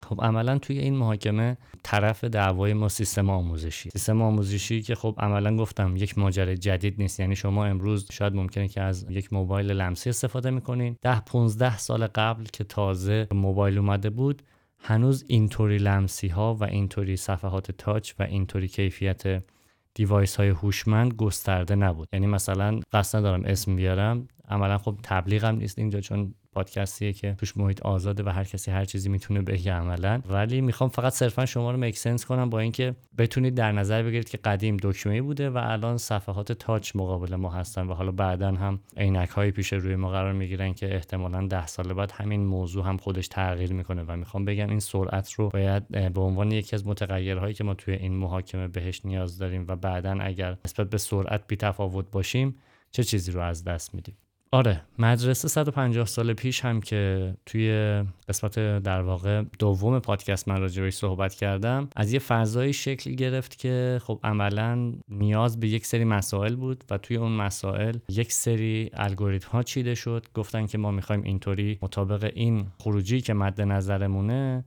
خب 0.05 0.21
عملا 0.23 0.59
توی 0.59 0.79
این 0.79 0.97
محاکمه 0.97 1.57
طرف 1.83 2.25
دعوای 2.25 2.75
ما 2.75 2.89
سیستم 2.89 3.31
آموزشی. 3.31 3.91
سیستم 3.91 4.23
آموزشی 4.23 4.83
که 4.83 4.95
خب 4.95 5.15
عملا 5.19 5.57
گفتم 5.57 5.97
یک 5.97 6.19
ماجرای 6.19 6.57
جدید 6.57 6.95
نیست. 6.99 7.21
یعنی 7.21 7.37
شما 7.37 7.67
امروز 7.67 8.09
شاید 8.13 8.35
ممکنه 8.35 8.69
که 8.69 8.81
از 8.81 9.07
یک 9.11 9.33
موبایل 9.33 9.71
لمسی 9.71 10.11
استفاده 10.11 10.51
می‌کنین. 10.51 10.97
ده 11.03 11.21
15 11.21 11.79
سال 11.79 12.07
قبل 12.07 12.45
که 12.53 12.65
تازه 12.65 13.29
موبایل 13.33 13.79
اومده 13.79 14.11
بود 14.11 14.43
هنوز 14.79 15.25
اینطوری 15.29 15.79
لمسی 15.79 16.29
ها 16.29 16.55
و 16.55 16.65
اینطوری 16.65 17.17
صفحات 17.17 17.71
تاچ 17.71 18.13
و 18.19 18.23
اینطوری 18.23 18.69
کیفیت 18.69 19.45
دیوایس 19.95 20.37
های 20.37 20.49
هوشمند 20.49 21.15
گسترده 21.15 21.75
نبود. 21.75 22.09
یعنی 22.13 22.27
مثلا 22.27 22.81
قصد 22.93 23.19
ندارم 23.19 23.45
اسم 23.45 23.77
بیارم. 23.77 24.29
عملا 24.49 24.79
خب 24.79 24.99
تبلیغم 25.03 25.57
نیست 25.57 25.79
اینجا 25.79 26.01
چون 26.01 26.35
پادکستیه 26.55 27.13
که 27.13 27.35
توش 27.39 27.57
محیط 27.57 27.83
آزاده 27.83 28.23
و 28.23 28.29
هر 28.29 28.45
کسی 28.45 28.71
هر 28.71 28.85
چیزی 28.85 29.09
می‌تونه 29.09 29.43
بگه 29.43 29.73
عملا. 29.73 30.21
ولی 30.29 30.61
می‌خوام 30.61 30.91
فقط 30.91 31.13
صرفا 31.13 31.47
شما 31.47 31.71
رو 31.71 31.79
مکسنس 31.79 32.25
کنم 32.25 32.51
با 32.51 32.59
اینکه 32.61 32.95
بتونید 33.19 33.55
در 33.55 33.73
نظر 33.73 34.03
بگیرید 34.03 34.29
که 34.29 34.39
قدیم 34.39 34.77
دکمه 34.83 35.23
بوده 35.23 35.51
و 35.51 35.61
الان 35.63 35.99
صفحات 35.99 36.53
تاچ 36.53 36.97
مقابل 36.97 37.35
ما 37.35 37.51
هستن 37.51 37.87
و 37.87 37.95
حالا 37.95 38.13
بعدا 38.13 38.53
هم 38.53 38.81
عینک 38.97 39.29
های 39.29 39.51
پیش 39.51 39.73
روی 39.73 39.97
ما 39.97 40.11
قرار 40.11 40.33
می‌گیرن 40.33 40.75
که 40.75 40.95
احتمالا 40.95 41.47
ده 41.47 41.67
سال 41.67 41.93
بعد 41.93 42.11
همین 42.11 42.45
موضوع 42.45 42.85
هم 42.85 42.97
خودش 42.97 43.29
تغییر 43.29 43.73
می‌کنه 43.73 44.05
و 44.09 44.17
می‌خوام 44.17 44.45
بگم 44.45 44.71
این 44.71 44.81
سرعت 44.81 45.33
رو 45.33 45.49
باید 45.49 45.89
به 46.13 46.21
عنوان 46.21 46.53
یکی 46.53 46.77
از 46.77 46.87
متغیرهایی 46.87 47.55
که 47.55 47.65
ما 47.65 47.75
توی 47.75 47.95
این 47.95 48.13
محاکمه 48.17 48.69
بهش 48.69 49.01
نیاز 49.05 49.39
داریم 49.39 49.65
و 49.69 49.77
بعدا 49.77 50.19
اگر 50.21 50.57
نسبت 50.65 50.91
به 50.91 50.99
سرعت 50.99 51.45
بی 51.49 51.57
تفاوت 51.57 52.11
باشیم 52.11 52.57
چه 52.91 53.05
چیزی 53.05 53.33
رو 53.33 53.41
از 53.41 53.65
دست 53.65 53.95
میدیم؟ 53.95 54.17
آره 54.55 54.81
مدرسه 54.99 55.49
150 55.49 56.07
سال 56.07 56.33
پیش 56.33 56.61
هم 56.61 56.81
که 56.81 57.35
توی 57.47 58.03
قسمت 58.29 58.59
در 58.79 59.03
واقع 59.03 59.43
دوم 59.59 59.99
پادکست 59.99 60.49
من 60.49 60.61
راجبش 60.61 60.95
صحبت 60.95 61.35
کردم 61.35 61.89
از 61.97 62.13
یه 62.13 62.19
فضایی 62.19 62.73
شکل 62.73 63.11
گرفت 63.11 63.59
که 63.59 64.01
خب 64.03 64.21
عملا 64.25 64.93
نیاز 65.09 65.61
به 65.61 65.69
یک 65.69 65.87
سری 65.87 66.05
مسائل 66.05 66.57
بود 66.57 66.85
و 66.91 66.99
توی 66.99 67.17
اون 67.17 67.33
مسائل 67.33 67.97
یک 68.09 68.33
سری 68.33 68.91
الگوریتم 68.93 69.51
ها 69.51 69.63
چیده 69.63 69.95
شد. 69.95 70.27
گفتن 70.35 70.67
که 70.67 70.79
ما 70.79 70.91
می‌خوایم 70.91 71.23
اینطوری 71.23 71.79
مطابق 71.83 72.31
این 72.35 72.67
خروجی 72.79 73.21
که 73.21 73.35
مد 73.35 73.61
نظرمونه 73.61 74.65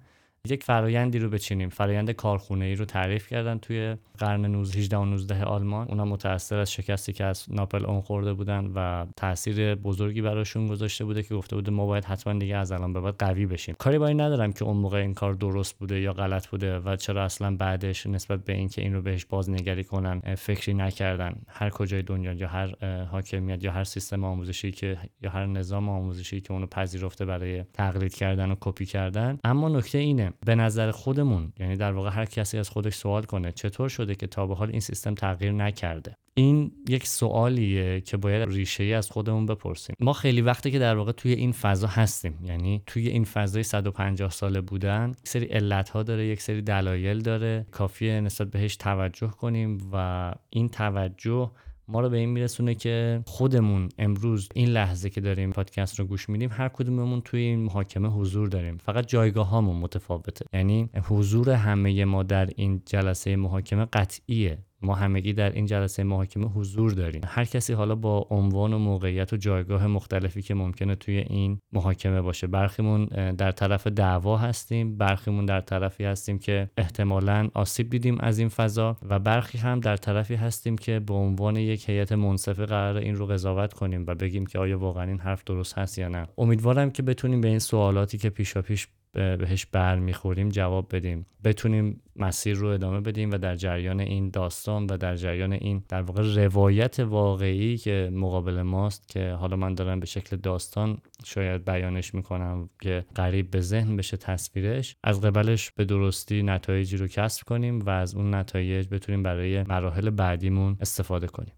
یک 0.52 0.64
فرایندی 0.64 1.20
رو 1.20 1.30
بچینیم. 1.30 1.70
فرایند 1.70 2.12
کارخونه 2.12 2.66
ای 2.66 2.76
رو 2.76 2.86
تعریف 2.86 3.28
کردن 3.28 3.58
توی 3.58 3.96
قرن 4.18 4.46
19 4.46 4.98
و 4.98 5.06
19 5.06 5.44
آلمان. 5.44 5.88
اونا 5.88 6.06
متأثر 6.06 6.58
از 6.60 6.72
شکستی 6.72 7.14
که 7.14 7.24
از 7.24 7.46
ناپل 7.50 7.86
اون 7.86 8.02
خورده 8.02 8.34
بودن 8.34 8.72
و 8.76 9.06
تاثیر 9.16 9.76
بزرگی 9.76 10.22
براشون 10.22 10.68
گذاشته 10.68 11.06
بوده 11.06 11.24
که 11.24 11.36
گفته 11.36 11.56
بوده 11.56 11.72
ما 11.72 11.86
باید 11.86 12.06
حتما 12.06 12.34
دیگه 12.34 12.56
از 12.56 12.72
الان 12.72 12.94
به 12.94 13.02
بعد 13.02 13.16
قوی 13.20 13.46
بشیم. 13.46 13.76
کاری 13.80 13.98
با 13.98 14.08
این 14.08 14.22
ندارم 14.22 14.54
که 14.54 14.66
اون 14.66 14.78
موقع 14.78 14.98
این 14.98 15.14
کار 15.14 15.34
درست 15.34 15.78
بوده 15.78 16.00
یا 16.00 16.14
غلط 16.14 16.48
بوده 16.48 16.80
و 16.80 16.96
چرا 16.96 17.26
اصلا 17.26 17.56
بعدش 17.56 18.08
نسبت 18.08 18.44
به 18.46 18.54
اینکه 18.54 18.82
این 18.82 18.94
رو 18.94 19.02
بهش 19.02 19.26
بازنگری 19.26 19.84
کنن 19.84 20.22
فکری 20.36 20.74
نکردن. 20.74 21.36
هر 21.48 21.70
کجای 21.70 22.02
دنیا 22.02 22.34
یا 22.34 22.48
هر 22.48 23.04
حاکمیت 23.06 23.64
یا 23.64 23.72
هر 23.72 23.84
سیستم 23.84 24.24
آموزشی 24.24 24.72
که 24.72 24.98
یا 25.22 25.30
هر 25.30 25.46
نظام 25.46 25.90
آموزشی 25.90 26.42
که 26.42 26.54
اونو 26.54 26.66
پذیرفته 26.66 27.26
برای 27.26 27.64
تقلید 27.74 28.16
کردن 28.16 28.52
و 28.52 28.56
کپی 28.60 28.86
کردن. 28.86 29.40
اما 29.44 29.70
نکته 29.70 29.98
اینه 29.98 30.34
به 30.46 30.56
نظر 30.56 30.92
خودمون 30.92 31.54
یعنی 31.60 31.76
در 31.76 31.92
واقع 31.92 32.10
هر 32.10 32.26
کسی 32.26 32.58
از 32.58 32.70
خودش 32.70 32.96
سوال 32.96 33.24
کنه 33.24 33.52
چطور 33.52 33.90
شده 33.90 34.16
که 34.16 34.28
تا 34.28 34.48
به 34.48 34.56
حال 34.56 34.70
این 34.70 34.80
سیستم 34.80 35.16
تغییر 35.16 35.52
نکرده؟ 35.52 36.16
این 36.34 36.72
یک 36.90 37.08
سوالیه 37.08 38.02
که 38.02 38.18
باید 38.18 38.50
ریشه 38.50 38.84
ای 38.84 38.94
از 38.94 39.12
خودمون 39.12 39.46
بپرسیم. 39.46 39.96
ما 40.00 40.14
خیلی 40.14 40.42
وقتی 40.42 40.72
که 40.72 40.80
در 40.80 40.96
واقع 40.96 41.12
توی 41.12 41.34
این 41.34 41.52
فضا 41.52 41.88
هستیم 41.88 42.40
یعنی 42.44 42.84
توی 42.86 43.08
این 43.08 43.24
فضای 43.24 43.64
150 43.64 44.32
ساله 44.32 44.62
بودن 44.62 45.10
یک 45.20 45.28
سری 45.28 45.46
علت 45.46 45.90
ها 45.90 46.04
داره 46.04 46.26
یک 46.28 46.42
سری 46.42 46.62
دلایل 46.62 47.20
داره. 47.20 47.66
کافیه 47.72 48.22
نسبت 48.22 48.48
بهش 48.48 48.76
توجه 48.76 49.28
کنیم 49.28 49.78
و 49.94 50.34
این 50.50 50.70
توجه 50.70 51.52
ما 51.90 52.02
رو 52.02 52.10
به 52.10 52.18
این 52.18 52.30
میرسونه 52.30 52.76
که 52.76 53.22
خودمون 53.26 53.90
امروز 53.98 54.50
این 54.54 54.70
لحظه 54.70 55.10
که 55.10 55.22
داریم 55.22 55.52
پادکست 55.52 56.00
رو 56.00 56.06
گوش 56.06 56.30
میدیم 56.30 56.50
هر 56.54 56.70
کدوممون 56.70 57.22
توی 57.22 57.42
این 57.42 57.60
محاکمه 57.60 58.10
حضور 58.10 58.48
داریم. 58.48 58.78
فقط 58.78 59.08
جایگاه 59.08 59.48
هامون 59.48 59.78
متفاوته. 59.78 60.46
یعنی 60.54 60.90
حضور 61.08 61.50
همه 61.50 62.06
ما 62.06 62.24
در 62.24 62.50
این 62.56 62.82
جلسه 62.86 63.36
محاکمه 63.36 63.86
قطعیه. 63.86 64.58
ما 64.82 64.96
همگی 64.96 65.34
در 65.34 65.52
این 65.52 65.66
جلسه 65.66 66.04
محاکمه 66.04 66.48
حضور 66.48 66.92
داریم. 66.92 67.22
هر 67.26 67.46
کسی 67.46 67.74
حالا 67.74 67.96
با 67.96 68.28
عنوان 68.30 68.74
و 68.74 68.78
موقعیت 68.78 69.34
و 69.34 69.38
جایگاه 69.38 69.88
مختلفی 69.88 70.42
که 70.42 70.54
ممکنه 70.54 70.96
توی 70.96 71.18
این 71.18 71.60
محاکمه 71.74 72.22
باشه 72.22 72.48
برخیمون 72.48 73.06
در 73.32 73.52
طرف 73.52 73.88
دعوا 73.88 74.38
هستیم 74.38 74.98
برخیمون 74.98 75.46
در 75.46 75.62
طرفی 75.62 76.04
هستیم 76.04 76.40
که 76.40 76.70
احتمالا 76.78 77.50
آسیب 77.54 77.90
دیدیم 77.90 78.18
از 78.20 78.40
این 78.40 78.50
فضا 78.50 78.98
و 79.10 79.20
برخی 79.20 79.58
هم 79.58 79.80
در 79.80 79.98
طرفی 79.98 80.36
هستیم 80.36 80.78
که 80.78 81.00
به 81.00 81.14
عنوان 81.14 81.56
یک 81.56 81.90
هیئت 81.90 82.12
منصفه 82.12 82.66
قرار 82.66 82.98
این 82.98 83.16
رو 83.16 83.26
قضاوت 83.26 83.74
کنیم 83.74 84.04
و 84.08 84.16
بگیم 84.16 84.46
که 84.46 84.60
آیا 84.60 84.80
واقعا 84.80 85.04
این 85.04 85.20
حرف 85.20 85.44
درست 85.44 85.78
هست 85.78 85.98
یا 85.98 86.08
نه. 86.08 86.28
امیدوارم 86.38 86.92
که 86.92 87.04
بتونیم 87.04 87.42
به 87.42 87.48
این 87.48 87.60
سوالاتی 87.60 88.18
که 88.18 88.30
پیشا 88.30 88.62
پیش 88.62 88.88
بهش 89.14 89.66
برمیخوریم 89.66 90.50
جواب 90.50 90.96
بدیم. 90.96 91.26
بتونیم 91.44 92.02
مسیر 92.16 92.58
رو 92.58 92.68
ادامه 92.68 93.02
بدیم 93.02 93.32
و 93.32 93.38
در 93.38 93.56
جریان 93.56 94.00
این 94.00 94.30
داستان 94.30 94.86
و 94.86 94.98
در 94.98 95.16
جریان 95.16 95.54
این 95.54 95.84
در 95.90 96.02
واقع 96.02 96.36
روایت 96.36 97.00
واقعی 97.00 97.78
که 97.78 98.10
مقابل 98.14 98.62
ماست 98.62 99.08
که 99.08 99.32
حالا 99.32 99.56
من 99.56 99.74
دارم 99.74 100.00
به 100.00 100.06
شکل 100.06 100.36
داستان 100.36 100.98
شاید 101.26 101.66
بیانش 101.66 102.14
می‌کنم 102.14 102.70
که 102.82 103.06
قریب 103.16 103.52
به 103.52 103.62
ذهن 103.62 103.96
بشه 103.96 104.18
تصویرش 104.18 104.96
از 105.04 105.22
قبلش 105.22 105.72
به 105.72 105.86
درستی 105.86 106.44
نتایجی 106.44 106.98
رو 106.98 107.08
کسب 107.08 107.48
کنیم 107.48 107.80
و 107.80 107.90
از 107.90 108.16
اون 108.16 108.36
نتایج 108.36 108.88
بتونیم 108.88 109.24
برای 109.24 109.64
مراحل 109.64 110.10
بعدیمون 110.10 110.78
استفاده 110.82 111.28
کنیم. 111.28 111.54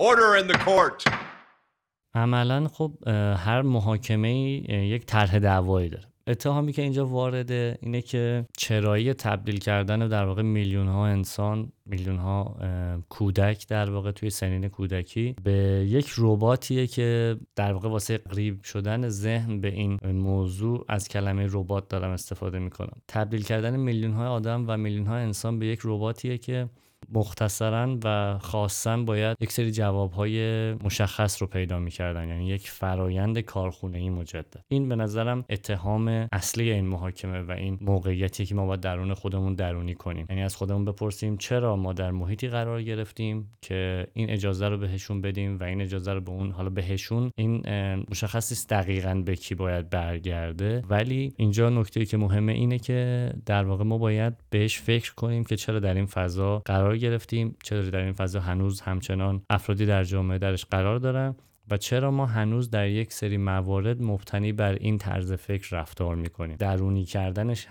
Order 0.00 0.42
in 0.42 0.52
the 0.52 0.58
court. 0.58 1.10
عملا 2.14 2.68
خب 2.68 2.98
هر 3.36 3.62
محاکمه 3.62 4.32
یک 4.68 5.06
طرح 5.06 5.38
دعوایی 5.38 5.88
داره. 5.88 6.13
اتهامی 6.26 6.72
که 6.72 6.82
اینجا 6.82 7.06
وارده 7.06 7.78
اینه 7.82 8.02
که 8.02 8.46
چرایی 8.56 9.14
تبدیل 9.14 9.58
کردن 9.58 10.08
در 10.08 10.24
واقع 10.24 10.42
میلیون 10.42 10.88
ها 10.88 11.06
انسان 11.06 11.72
میلیون 11.86 12.16
ها 12.16 12.56
کودک 13.08 13.68
در 13.68 13.90
واقع 13.90 14.10
توی 14.10 14.30
سنین 14.30 14.68
کودکی 14.68 15.36
به 15.44 15.52
یک 15.88 16.12
رباتیه 16.18 16.86
که 16.86 17.36
در 17.56 17.72
واقع 17.72 17.88
واسه 17.88 18.18
قریب 18.18 18.62
شدن 18.62 19.08
ذهن 19.08 19.60
به 19.60 19.68
این 19.68 19.98
موضوع 20.04 20.84
از 20.88 21.08
کلمه 21.08 21.48
ربات 21.50 21.88
دارم 21.88 22.10
استفاده 22.10 22.58
می‌کنم. 22.58 22.96
تبدیل 23.08 23.42
کردن 23.42 23.76
میلیون 23.76 24.12
های 24.12 24.26
آدم 24.26 24.64
و 24.68 24.76
میلیون 24.76 25.06
ها 25.06 25.16
انسان 25.16 25.58
به 25.58 25.66
یک 25.66 25.80
رباتیه 25.84 26.38
که 26.38 26.68
مختصرا 27.12 27.98
و 28.04 28.38
خاصا 28.38 28.96
باید 28.96 29.36
یک 29.40 29.52
سری 29.52 29.72
جوابهای 29.72 30.72
مشخص 30.72 31.42
رو 31.42 31.48
پیدا 31.48 31.78
می‌کردن 31.78 32.28
یعنی 32.28 32.46
یک 32.46 32.70
فرایند 32.70 33.38
کارخونه 33.38 33.98
ای 33.98 34.10
مجدد. 34.10 34.60
این 34.68 34.88
به 34.88 34.96
نظرم 34.96 35.44
اتهام 35.50 36.28
اصلی 36.32 36.70
این 36.70 36.86
محاکمه 36.86 37.40
و 37.42 37.50
این 37.50 37.78
موقعیتی 37.80 38.46
که 38.46 38.54
ما 38.54 38.66
باید 38.66 38.80
درون 38.80 39.14
خودمون 39.14 39.54
درونی 39.54 39.94
کنیم. 39.94 40.26
یعنی 40.30 40.42
از 40.42 40.56
خودمون 40.56 40.84
بپرسیم 40.84 41.36
چرا 41.36 41.76
ما 41.76 41.92
در 41.92 42.10
محیطی 42.10 42.48
قرار 42.48 42.82
گرفتیم 42.82 43.50
که 43.62 44.06
این 44.12 44.30
اجازه 44.30 44.68
رو 44.68 44.78
بهشون 44.78 45.20
بدیم 45.20 45.58
و 45.58 45.64
این 45.64 45.80
اجازه 45.80 46.12
رو 46.12 46.20
به 46.20 46.30
اون 46.30 46.50
حالا 46.50 46.70
بهشون 46.70 47.30
این 47.36 47.62
مشخص 48.10 48.52
نیست 48.52 48.68
دقیقا 48.68 49.22
به 49.26 49.36
کی 49.36 49.54
باید 49.54 49.90
برگرده. 49.90 50.82
ولی 50.88 51.32
اینجا 51.36 51.70
نکته 51.70 52.04
که 52.04 52.16
مهمه 52.16 52.52
اینه 52.52 52.78
که 52.78 53.30
در 53.46 53.64
واقع 53.64 53.84
ما 53.84 53.98
باید 53.98 54.32
بهش 54.50 54.78
فکر 54.78 55.14
کنیم 55.14 55.44
که 55.44 55.56
چرا 55.56 55.80
در 55.80 55.94
این 55.94 56.06
فضا 56.06 56.62
قرار 56.64 56.93
گرفتیم. 56.96 57.56
چرا 57.62 57.82
در 57.82 57.98
این 57.98 58.12
فضا 58.12 58.40
هنوز 58.40 58.80
همچنان 58.80 59.42
افرادی 59.50 59.86
در 59.86 60.04
جامعه 60.04 60.38
درش 60.38 60.64
قرار 60.64 60.98
دارن. 60.98 61.34
و 61.70 61.76
چرا 61.76 62.10
ما 62.10 62.26
هنوز 62.26 62.70
در 62.70 62.88
یک 62.88 63.12
سری 63.12 63.36
موارد 63.36 64.02
مبتنی 64.02 64.52
بر 64.52 64.72
این 64.72 64.98
طرز 64.98 65.32
فکر 65.32 65.76
رفتار 65.76 66.16
می‌کنیم؟ 66.16 66.56
درونی 66.56 67.04
کردنش 67.04 67.66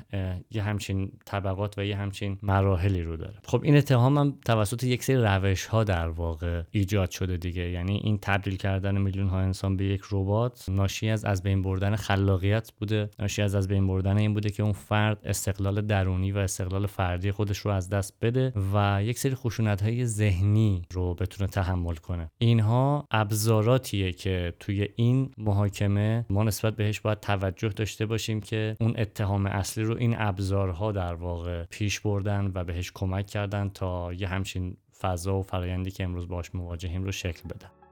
یه 0.51 0.63
همچین 0.63 1.11
طبقات 1.25 1.77
و 1.77 1.85
یه 1.85 1.95
همچین 1.95 2.37
مراحلی 2.41 3.01
رو 3.01 3.17
داره. 3.17 3.35
خب 3.45 3.63
این 3.63 3.77
اتهام 3.77 4.17
هم 4.17 4.37
توسط 4.45 4.83
یک 4.83 5.03
سری 5.03 5.15
روش 5.15 5.65
ها 5.65 5.83
در 5.83 6.07
واقع 6.07 6.63
ایجاد 6.71 7.09
شده 7.09 7.37
دیگه. 7.37 7.69
یعنی 7.69 8.01
این 8.03 8.17
تبدیل 8.21 8.55
کردن 8.55 8.97
میلیون 8.97 9.27
ها 9.27 9.39
انسان 9.39 9.77
به 9.77 9.85
یک 9.85 10.01
ربات 10.11 10.65
ناشی 10.69 11.09
از 11.09 11.25
از 11.25 11.43
بین 11.43 11.61
بردن 11.61 11.95
خلاقیت 11.95 12.71
بوده. 12.79 13.09
ناشی 13.19 13.41
از 13.41 13.55
از 13.55 13.67
بین 13.67 13.87
بردن 13.87 14.17
این 14.17 14.33
بوده 14.33 14.49
که 14.49 14.63
اون 14.63 14.73
فرد 14.73 15.19
استقلال 15.23 15.81
درونی 15.81 16.31
و 16.31 16.37
استقلال 16.37 16.87
فردی 16.87 17.31
خودش 17.31 17.57
رو 17.57 17.71
از 17.71 17.89
دست 17.89 18.13
بده 18.21 18.53
و 18.73 19.03
یک 19.03 19.19
سری 19.19 19.35
خشونت 19.35 19.81
های 19.81 20.05
ذهنی 20.05 20.81
رو 20.91 21.13
بتونه 21.13 21.49
تحمل 21.49 21.95
کنه. 21.95 22.31
اینها 22.37 23.07
ابزارات 23.11 23.82
که 23.91 24.53
توی 24.59 24.89
این 24.95 25.31
محاکمه 25.37 26.25
ما 26.29 26.43
نسبت 26.43 26.75
بهش 26.75 26.99
باید 26.99 27.19
توجه 27.19 27.69
داشته 27.69 28.05
باشیم 28.05 28.41
که 28.41 28.75
اون 28.79 28.93
اتهام 28.97 29.45
اصلی 29.45 29.83
رو 29.83 29.97
این 29.97 30.15
ابزارها 30.17 30.91
در 30.91 31.13
واقع 31.13 31.63
پیش 31.63 31.99
بردن 31.99 32.51
و 32.55 32.63
بهش 32.63 32.91
کمک 32.91 33.27
کردن 33.27 33.69
تا 33.69 34.13
یه 34.13 34.27
همچین 34.27 34.77
فضا 34.99 35.39
و 35.39 35.41
فرایندی 35.41 35.91
که 35.91 36.03
امروز 36.03 36.27
باش 36.27 36.55
مواجهیم 36.55 37.03
رو 37.03 37.11
شکل 37.11 37.49
بدن. 37.49 37.82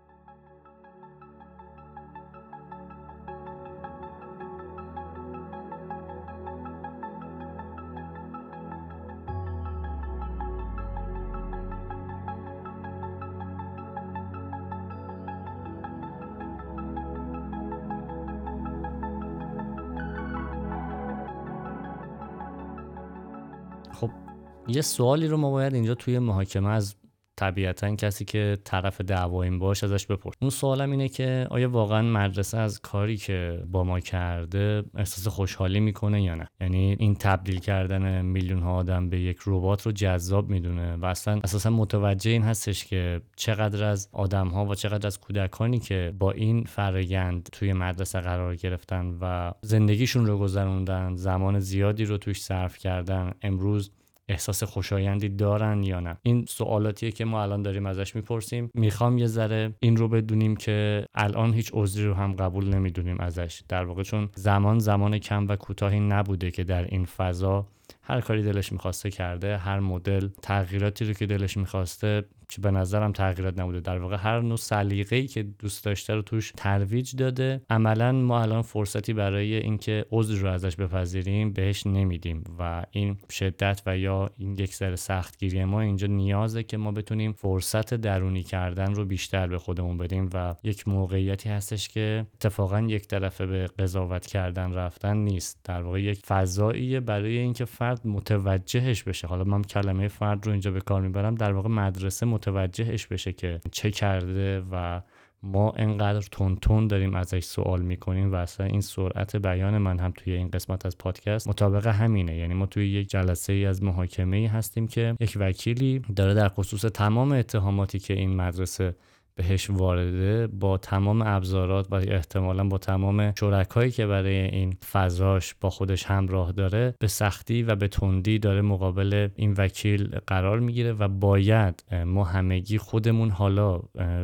یه 24.68 24.82
سوالی 24.82 25.28
رو 25.28 25.38
ما 25.38 25.52
باید 25.52 25.74
اینجا 25.74 25.96
توی 25.96 26.20
محاکمه 26.20 26.70
از 26.70 26.96
طبیعتا 27.42 27.96
کسی 27.96 28.26
که 28.26 28.58
طرف 28.64 29.02
دعوا 29.02 29.50
باش 29.50 29.84
ازش 29.84 30.06
بپرس. 30.06 30.36
اون 30.42 30.50
سوالم 30.50 30.92
اینه 30.92 31.10
که 31.10 31.48
آیا 31.50 31.70
واقعا 31.70 32.02
مدرسه 32.02 32.58
از 32.58 32.82
کاری 32.82 33.18
که 33.18 33.64
با 33.72 33.84
ما 33.84 34.00
کرده 34.00 34.84
احساس 34.96 35.28
خوشحالی 35.28 35.80
می‌کنه 35.80 36.24
یا 36.24 36.36
نه؟ 36.36 36.48
یعنی 36.62 36.96
این 37.00 37.16
تبدیل 37.16 37.60
کردن 37.60 38.26
میلیون 38.26 38.62
ها 38.62 38.74
آدم 38.74 39.10
به 39.10 39.20
یک 39.20 39.38
ربات 39.46 39.82
رو 39.82 39.92
جذاب 39.92 40.50
می‌دونه 40.50 40.96
و 40.96 41.06
اصلا 41.06 41.40
اساسا 41.44 41.70
متوجه 41.70 42.32
این 42.32 42.44
هستش 42.44 42.86
که 42.86 43.22
چقدر 43.36 43.84
از 43.84 44.10
آدم 44.12 44.48
ها 44.48 44.66
و 44.66 44.76
چقدر 44.76 45.08
از 45.08 45.20
کودکانی 45.20 45.80
که 45.80 46.14
با 46.20 46.32
این 46.32 46.64
فرایند 46.64 47.50
توی 47.52 47.74
مدرسه 47.74 48.20
قرار 48.20 48.56
گرفتن 48.56 49.18
و 49.22 49.52
زندگیشون 49.62 50.26
رو 50.26 50.38
گذروندن 50.38 51.16
زمان 51.16 51.60
زیادی 51.60 52.06
رو 52.06 52.18
توش 52.18 52.42
صرف 52.42 52.78
کردن 52.78 53.32
امروز 53.42 53.92
احساس 54.32 54.64
خوشایندی 54.64 55.30
دارن 55.30 55.84
یا 55.84 56.00
نه. 56.00 56.18
این 56.24 56.46
سوالاتیه 56.50 57.12
که 57.12 57.26
ما 57.26 57.44
الان 57.44 57.62
داریم 57.62 57.86
ازش 57.86 58.16
می‌پرسیم. 58.16 58.72
می‌خوام 58.74 59.18
یه 59.18 59.28
ذره 59.28 59.74
این 59.80 59.98
رو 59.98 60.08
بدونیم 60.08 60.56
که 60.56 61.06
الان 61.16 61.54
هیچ 61.54 61.72
عذری 61.74 62.06
رو 62.06 62.14
هم 62.14 62.34
قبول 62.34 62.76
نمی‌دونیم 62.76 63.20
ازش. 63.20 63.64
در 63.70 63.84
واقع 63.84 64.04
چون 64.04 64.30
زمان 64.36 64.80
زمان 64.80 65.18
کم 65.18 65.48
و 65.48 65.56
کوتاهی 65.56 66.00
نبوده 66.00 66.52
که 66.52 66.64
در 66.64 66.84
این 66.84 67.06
فضا 67.06 67.68
هر 68.04 68.22
کاری 68.22 68.44
دلش 68.44 68.72
می‌خواسته 68.72 69.12
کرده 69.12 69.58
هر 69.58 69.80
مدل 69.80 70.28
تغییراتی 70.42 71.06
رو 71.06 71.14
که 71.14 71.26
دلش 71.26 71.58
می‌خواسته 71.58 72.24
که 72.52 72.62
به 72.62 72.72
نظرم 72.72 73.12
تغییرات 73.12 73.60
نبوده. 73.60 73.80
در 73.80 74.00
واقع 74.00 74.18
هر 74.18 74.42
نوع 74.42 74.58
سلیقه 74.58 75.16
ای 75.16 75.28
که 75.28 75.44
دوست 75.44 75.86
داشته 75.86 76.16
رو 76.16 76.22
توش 76.22 76.54
ترویج 76.58 77.16
داده. 77.16 77.62
عملا 77.70 78.12
ما 78.12 78.42
الان 78.42 78.62
فرصتی 78.62 79.14
برای 79.14 79.56
اینکه 79.56 80.06
عذر 80.12 80.36
رو 80.36 80.50
ازش 80.50 80.76
بپذیریم 80.76 81.54
بهش 81.54 81.88
نمیدیم 81.88 82.44
و 82.60 82.86
این 82.92 83.18
شدت 83.30 83.82
و 83.86 83.98
یا 83.98 84.30
این 84.38 84.56
یک 84.56 84.74
سر 84.74 84.96
سختگیری 84.96 85.66
ما 85.66 85.82
اینجا 85.82 86.08
نیازه 86.08 86.64
که 86.64 86.78
ما 86.78 86.92
بتونیم 86.92 87.32
فرصت 87.32 87.94
درونی 87.94 88.44
کردن 88.44 88.94
رو 88.94 89.06
بیشتر 89.06 89.48
به 89.48 89.58
خودمون 89.58 89.98
بدیم 89.98 90.30
و 90.34 90.56
یک 90.64 90.88
موقعیتی 90.88 91.50
هستش 91.50 91.90
که 91.90 92.26
اتفاقا 92.36 92.82
یک 92.82 93.08
طرفه 93.08 93.46
به 93.46 93.68
قضاوت 93.68 94.26
کردن 94.26 94.74
رفتن 94.74 95.18
نیست. 95.18 95.60
در 95.64 95.82
واقع 95.82 96.02
یک 96.02 96.26
فضاییه 96.26 97.00
برای 97.00 97.38
اینکه 97.38 97.66
فرد 97.66 98.08
متوجهش 98.08 99.04
بشه. 99.04 99.28
حالا 99.28 99.44
من 99.44 99.62
کلمه 99.62 100.08
فرد 100.08 100.46
رو 100.46 100.52
اینجا 100.52 100.72
به 100.72 100.82
کار 100.82 101.02
می‌برم. 101.02 101.36
در 101.36 101.54
واقع 101.54 101.70
مدرسه 101.70 102.26
متوجهش 102.42 103.08
بشه 103.08 103.34
که 103.34 103.62
چه 103.72 103.92
کرده 103.92 104.64
و 104.72 105.02
ما 105.44 105.72
انقدر 105.72 106.28
تون 106.32 106.56
تون 106.56 106.88
داریم 106.88 107.16
ازش 107.16 107.44
سوال 107.44 107.82
می‌کنیم 107.82 108.32
و 108.32 108.36
اصلا 108.36 108.66
این 108.66 108.82
سرعت 108.82 109.36
بیان 109.36 109.78
من 109.78 110.00
هم 110.00 110.12
توی 110.12 110.34
این 110.34 110.50
قسمت 110.50 110.86
از 110.86 110.98
پادکست 110.98 111.48
مطابق 111.48 111.88
همینه. 111.88 112.38
یعنی 112.38 112.54
ما 112.54 112.66
توی 112.66 112.90
یک 112.90 113.10
جلسه 113.10 113.54
ای 113.54 113.66
از 113.66 113.84
محاکمه 113.84 114.38
ای 114.38 114.46
هستیم 114.46 114.88
که 114.88 115.16
یک 115.20 115.38
وکیلی 115.40 116.02
داره 116.16 116.34
در 116.34 116.50
خصوص 116.50 116.82
تمام 116.82 117.32
اتهاماتی 117.32 118.00
که 118.00 118.14
این 118.14 118.36
مدرسه 118.36 118.96
بهش 119.36 119.70
وارده 119.70 120.48
با 120.48 120.78
تمام 120.78 121.22
ابزارات 121.22 121.88
و 121.92 121.96
احتمالا 121.96 122.64
با 122.64 122.78
تمام 122.78 123.34
شرکایی 123.40 123.92
که 123.92 124.08
برای 124.08 124.36
این 124.36 124.74
فضاش 124.92 125.56
با 125.62 125.70
خودش 125.70 126.06
همراه 126.06 126.52
داره 126.52 126.96
به 127.00 127.08
سختی 127.08 127.64
و 127.64 127.76
به 127.76 127.88
تندی 127.88 128.40
داره 128.40 128.62
مقابل 128.62 129.30
این 129.36 129.54
وکیل 129.58 130.16
قرار 130.28 130.60
می‌گیره 130.60 130.94
و 130.94 131.08
باید 131.08 131.84
ما 132.06 132.24
همگی 132.24 132.78
خودمون 132.78 133.30
حالا 133.30 133.80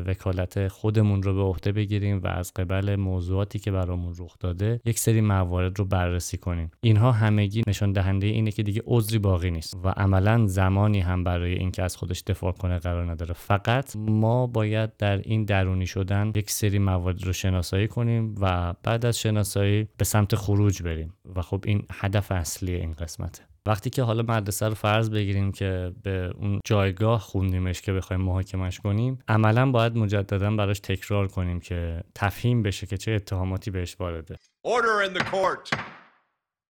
وکالت 0.07 0.67
خودمون 0.67 1.23
رو 1.23 1.35
به 1.35 1.41
عهده 1.41 1.71
بگیریم 1.71 2.21
و 2.23 2.27
از 2.27 2.53
قبل 2.53 2.95
موضوعاتی 2.95 3.59
که 3.59 3.71
برامون 3.71 4.13
رخ 4.19 4.35
داده 4.39 4.81
یک 4.85 4.99
سری 4.99 5.21
موارد 5.21 5.79
رو 5.79 5.85
بررسی 5.85 6.37
کنیم. 6.37 6.71
اینها 6.81 7.11
همگی 7.11 7.63
نشان 7.67 7.91
دهنده 7.91 8.27
اینه 8.27 8.51
که 8.51 8.63
دیگه 8.63 8.81
عذری 8.85 9.19
باقی 9.19 9.51
نیست 9.51 9.77
و 9.83 9.89
عملا 9.89 10.47
زمانی 10.47 10.99
هم 10.99 11.23
برای 11.23 11.53
اینکه 11.53 11.83
از 11.83 11.95
خودش 11.95 12.23
دفاع 12.27 12.51
کنه 12.51 12.79
قرار 12.79 13.11
نداره. 13.11 13.33
فقط 13.33 13.95
ما 13.95 14.47
باید 14.47 14.96
در 14.99 15.17
این 15.17 15.45
درونی 15.45 15.87
شدن 15.87 16.31
یک 16.35 16.51
سری 16.51 16.79
موارد 16.79 17.23
رو 17.23 17.33
شناسایی 17.33 17.87
کنیم 17.87 18.35
و 18.41 18.73
بعد 18.83 19.05
از 19.05 19.19
شناسایی 19.19 19.87
به 19.97 20.05
سمت 20.05 20.35
خروج 20.35 20.83
بریم. 20.83 21.13
و 21.35 21.41
خب 21.41 21.63
این 21.65 21.85
هدف 21.91 22.31
اصلی 22.31 22.75
این 22.75 22.93
قسمته. 22.93 23.43
وقتی 23.67 23.89
که 23.89 24.03
حالا 24.03 24.23
مدرسه 24.23 24.67
رو 24.67 24.73
فرض 24.73 25.09
بگیریم 25.09 25.51
که 25.51 25.93
به 26.03 26.31
اون 26.35 26.59
جایگاه 26.65 27.19
خوندیمش 27.19 27.81
که 27.81 27.93
بخوایم 27.93 28.21
محاکمش 28.21 28.79
کنیم 28.79 29.19
عملا 29.27 29.71
باید 29.71 29.97
مجددا 29.97 30.55
براش 30.55 30.79
تکرار 30.79 31.27
کنیم 31.27 31.59
که 31.59 32.03
تفهیم 32.15 32.63
بشه 32.63 32.87
که 32.87 32.97
چه 32.97 33.11
اتهاماتی 33.11 33.71
بهش 33.71 33.95
وارده. 33.99 34.35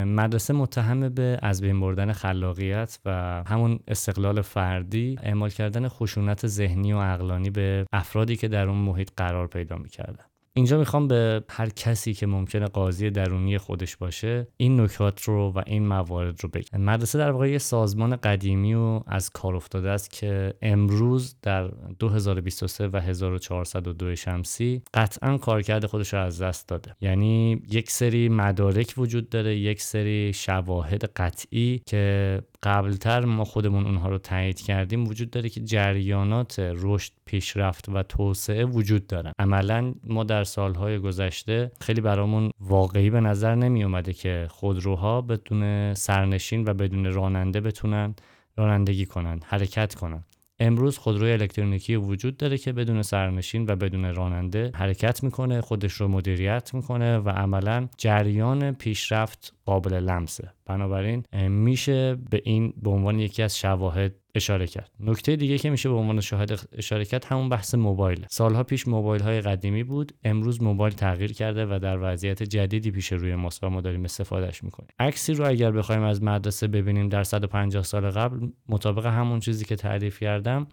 مدرسه 0.03 0.53
متهم 0.53 1.09
به 1.09 1.39
از 1.41 1.61
بین 1.61 1.79
بردن 1.79 2.11
خلاقیت 2.11 2.99
و 3.05 3.11
همون 3.47 3.79
استقلال 3.87 4.41
فردی 4.41 5.15
اعمال 5.23 5.49
کردن 5.49 5.87
خشونت 5.87 6.47
ذهنی 6.47 6.93
و 6.93 7.01
عقلانی 7.01 7.49
به 7.49 7.85
افرادی 7.93 8.35
که 8.35 8.47
در 8.47 8.67
اون 8.69 8.77
محیط 8.77 9.09
قرار 9.17 9.47
پیدا 9.47 9.77
می‌کردن. 9.77 10.25
اینجا 10.57 10.77
می‌خوام 10.77 11.07
به 11.07 11.43
هر 11.49 11.69
کسی 11.69 12.13
که 12.13 12.27
ممکنه 12.27 12.65
قاضی 12.65 13.09
درونی 13.09 13.57
خودش 13.57 13.97
باشه 13.97 14.47
این 14.57 14.81
نکات 14.81 15.21
رو 15.23 15.51
و 15.55 15.61
این 15.65 15.87
موارد 15.87 16.43
رو 16.43 16.49
بگم 16.49 16.81
مدرسه 16.81 17.17
در 17.17 17.31
واقع 17.31 17.49
یه 17.49 17.57
سازمان 17.57 18.15
قدیمی 18.15 18.73
و 18.73 19.01
از 19.07 19.29
کار 19.29 19.55
افتاده 19.55 19.89
است 19.89 20.11
که 20.11 20.53
امروز 20.61 21.35
در 21.41 21.67
2023 21.99 22.87
و 22.87 22.97
1402 22.99 24.15
شمسی 24.15 24.81
قطعا 24.93 25.37
کارکرد 25.37 25.85
خودش 25.85 26.13
رو 26.13 26.19
از 26.19 26.41
دست 26.41 26.67
داده. 26.67 26.95
یعنی 27.01 27.61
یک 27.71 27.91
سری 27.91 28.29
مدارک 28.29 28.93
وجود 28.97 29.29
داره 29.29 29.55
یک 29.55 29.81
سری 29.81 30.33
شواهد 30.33 31.03
قطعی 31.03 31.81
که 31.85 32.41
قبلتر 32.63 33.25
ما 33.25 33.43
خودمون 33.45 33.85
اونها 33.85 34.09
رو 34.09 34.17
تایید 34.17 34.61
کردیم 34.61 35.07
وجود 35.07 35.29
داره 35.29 35.49
که 35.49 35.61
جریانات 35.61 36.59
رشد 36.59 37.11
پیشرفت 37.25 37.89
و 37.89 38.03
توسعه 38.03 38.65
وجود 38.65 39.07
دارن. 39.07 39.31
عملا 39.39 39.93
ما 40.03 40.23
در 40.23 40.44
سالهای 40.45 40.99
گذشته 40.99 41.71
خیلی 41.81 42.01
برامون 42.01 42.51
واقعی 42.59 43.09
به 43.09 43.19
نظر 43.19 43.55
نمی 43.55 43.83
اومده 43.83 44.13
که 44.13 44.47
خودروها 44.49 45.21
بدون 45.21 45.93
سرنشین 45.93 46.65
و 46.67 46.73
بدون 46.73 47.13
راننده 47.13 47.61
بتونن 47.61 48.15
رانندگی 48.57 49.05
کنن 49.05 49.39
حرکت 49.45 49.95
کنن. 49.95 50.23
امروز 50.59 50.97
خودروی 50.97 51.31
الکترونیکی 51.31 51.95
وجود 51.95 52.37
داره 52.37 52.57
که 52.57 52.73
بدون 52.73 53.01
سرنشین 53.01 53.65
و 53.69 53.75
بدون 53.75 54.15
راننده 54.15 54.71
حرکت 54.75 55.23
می‌کنه 55.23 55.61
خودش 55.61 55.93
رو 55.93 56.07
مدیریت 56.07 56.73
می‌کنه 56.73 57.17
و 57.17 57.29
عملا 57.29 57.87
جریان 57.97 58.71
پیشرفت 58.71 59.53
قابل 59.65 59.93
لمسه. 59.93 60.53
بنابراین 60.65 61.23
میشه 61.49 62.15
به 62.15 62.41
این 62.43 62.73
به 62.83 62.89
عنوان 62.89 63.19
یکی 63.19 63.43
از 63.43 63.57
شواهد 63.57 64.15
اشاره 64.35 64.67
کرد. 64.67 64.91
نکته 64.99 65.35
دیگه 65.35 65.57
که 65.57 65.69
میشه 65.69 65.89
به 65.89 65.95
عنوان 65.95 66.21
شاهد 66.21 66.59
اشاره 66.77 67.05
کرد 67.05 67.25
همون 67.25 67.49
بحث 67.49 67.75
موبایل. 67.75 68.25
سالها 68.29 68.63
پیش 68.63 68.87
موبایل 68.87 69.21
های 69.21 69.41
قدیمی 69.41 69.83
بود 69.83 70.11
امروز 70.23 70.63
موبایل 70.63 70.93
تغییر 70.93 71.33
کرده 71.33 71.65
و 71.65 71.79
در 71.79 71.97
وضعیت 72.01 72.43
جدیدی 72.43 72.91
پیش 72.91 73.11
روی 73.11 73.35
ماست 73.35 73.63
و 73.63 73.69
ما 73.69 73.81
داریم 73.81 74.03
استفادهش 74.03 74.63
می‌کنیم. 74.63 74.89
عکسی 74.99 75.33
رو 75.33 75.47
اگر 75.47 75.71
بخوایم 75.71 76.03
از 76.03 76.23
مدرسه 76.23 76.67
ببینیم 76.67 77.09
در 77.09 77.23
150 77.23 77.83
سال 77.83 78.09
قبل 78.09 78.47
مطابق 78.69 79.05
همون 79.05 79.39
چیزی 79.39 79.65
که 79.65 79.75
تعریف 79.75 80.19
کردم 80.19 80.67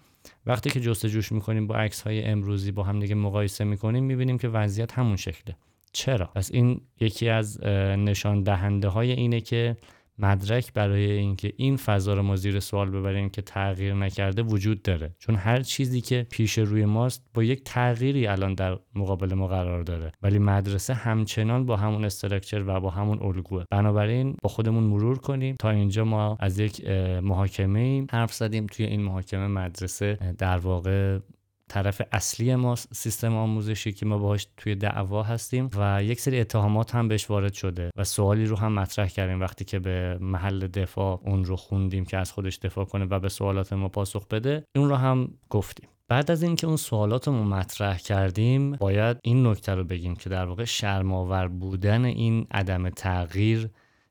وقتی 0.47 0.71
که 0.71 0.81
جستجوش 0.81 1.33
می‌کنیم 1.33 1.67
با 1.67 1.77
عکس 1.77 2.03
های 2.03 2.25
امروزی 2.25 2.73
با 2.73 2.83
هم 2.83 3.01
دیگه 3.01 3.15
مقایسه 3.15 3.65
می‌کنیم 3.65 4.05
می‌بینیم 4.05 4.39
که 4.39 4.49
وضعیت 4.49 4.93
همون 4.93 5.17
شکله. 5.17 5.57
چرا؟ 5.93 6.27
پس 6.27 6.51
این 6.53 6.81
یکی 7.01 7.29
از 7.29 7.65
نشان 7.65 8.43
دهنده 8.43 8.89
های 8.89 9.13
اینه 9.13 9.41
که 9.41 9.77
مدرک 10.19 10.73
برای 10.73 11.11
اینکه 11.11 11.53
این 11.57 11.77
فضا 11.77 12.15
رو 12.15 12.23
ما 12.23 12.37
زیر 12.37 12.61
سوال 12.61 12.91
ببریم 12.91 13.31
که 13.31 13.43
تغییر 13.43 13.95
نکرده 13.95 14.43
وجود 14.43 14.83
داره. 14.83 15.15
چون 15.19 15.35
هر 15.35 15.61
چیزی 15.61 16.01
که 16.01 16.27
پیش 16.31 16.59
روی 16.59 16.85
ماست 16.85 17.25
با 17.35 17.43
یک 17.43 17.65
تغییری 17.65 18.27
الان 18.27 18.55
در 18.55 18.79
مقابل 18.95 19.35
ما 19.35 19.47
قرار 19.47 19.83
داره. 19.83 20.13
ولی 20.23 20.39
مدرسه 20.39 20.95
همچنان 20.95 21.67
با 21.67 21.77
همون 21.77 22.05
استرکچر 22.05 22.65
و 22.67 22.81
با 22.81 22.91
همون 22.91 23.23
الگوه 23.23 23.65
بنابراین 23.71 24.37
با 24.43 24.49
خودمون 24.49 24.85
مرور 24.85 25.19
کنیم. 25.19 25.57
تا 25.59 25.71
اینجا 25.71 26.05
ما 26.05 26.37
از 26.41 26.59
یک 26.59 26.89
محاکمه 27.23 28.07
حرف 28.11 28.35
زدیم 28.35 28.67
توی 28.67 28.87
این 28.87 29.03
محاکمه 29.03 29.47
مدرسه 29.47 30.35
در 30.39 30.59
واقع 30.59 31.19
طرف 31.69 32.03
اصلی 32.13 32.55
ما 32.55 32.77
سیستم 32.77 33.37
آموزشی 33.37 33.93
که 33.93 34.07
ما 34.07 34.19
باهاش 34.19 34.47
توی 34.57 34.75
دعوا 34.75 35.23
هستیم 35.23 35.71
و 35.77 36.03
یک 36.03 36.21
سری 36.21 36.41
اتهامات 36.41 36.95
هم 36.95 37.09
بهش 37.09 37.31
وارد 37.31 37.53
شده 37.53 37.91
و 37.97 38.05
سوالی 38.05 38.45
رو 38.45 38.57
هم 38.57 38.73
مطرح 38.73 39.09
کردیم 39.09 39.41
وقتی 39.41 39.65
که 39.65 39.79
به 39.79 40.19
محل 40.21 40.67
دفاع 40.67 41.21
اون 41.25 41.45
رو 41.45 41.57
خوندیم 41.57 42.05
که 42.05 42.17
از 42.17 42.33
خودش 42.33 42.59
دفاع 42.59 42.85
کنه 42.85 43.05
و 43.05 43.19
به 43.19 43.29
سوالات 43.29 43.73
ما 43.73 43.89
پاسخ 43.89 44.27
بده 44.27 44.65
اون 44.77 44.89
رو 44.89 44.97
هم 44.97 45.29
گفتیم. 45.51 45.89
بعد 46.09 46.31
از 46.31 46.43
اینکه 46.43 46.67
اون 46.67 46.77
سوالات 46.77 47.29
رو 47.29 47.45
مطرح 47.45 47.99
کردیم 47.99 48.73
باید 48.73 49.17
این 49.23 49.47
نکته 49.47 49.75
رو 49.75 49.85
بگیم 49.85 50.17
که 50.17 50.31
در 50.31 50.45
واقع 50.45 50.65
شرماور 50.65 51.49
بودن 51.49 52.05
این 52.05 52.47
عدم 52.51 52.91
تغییر 52.91 53.71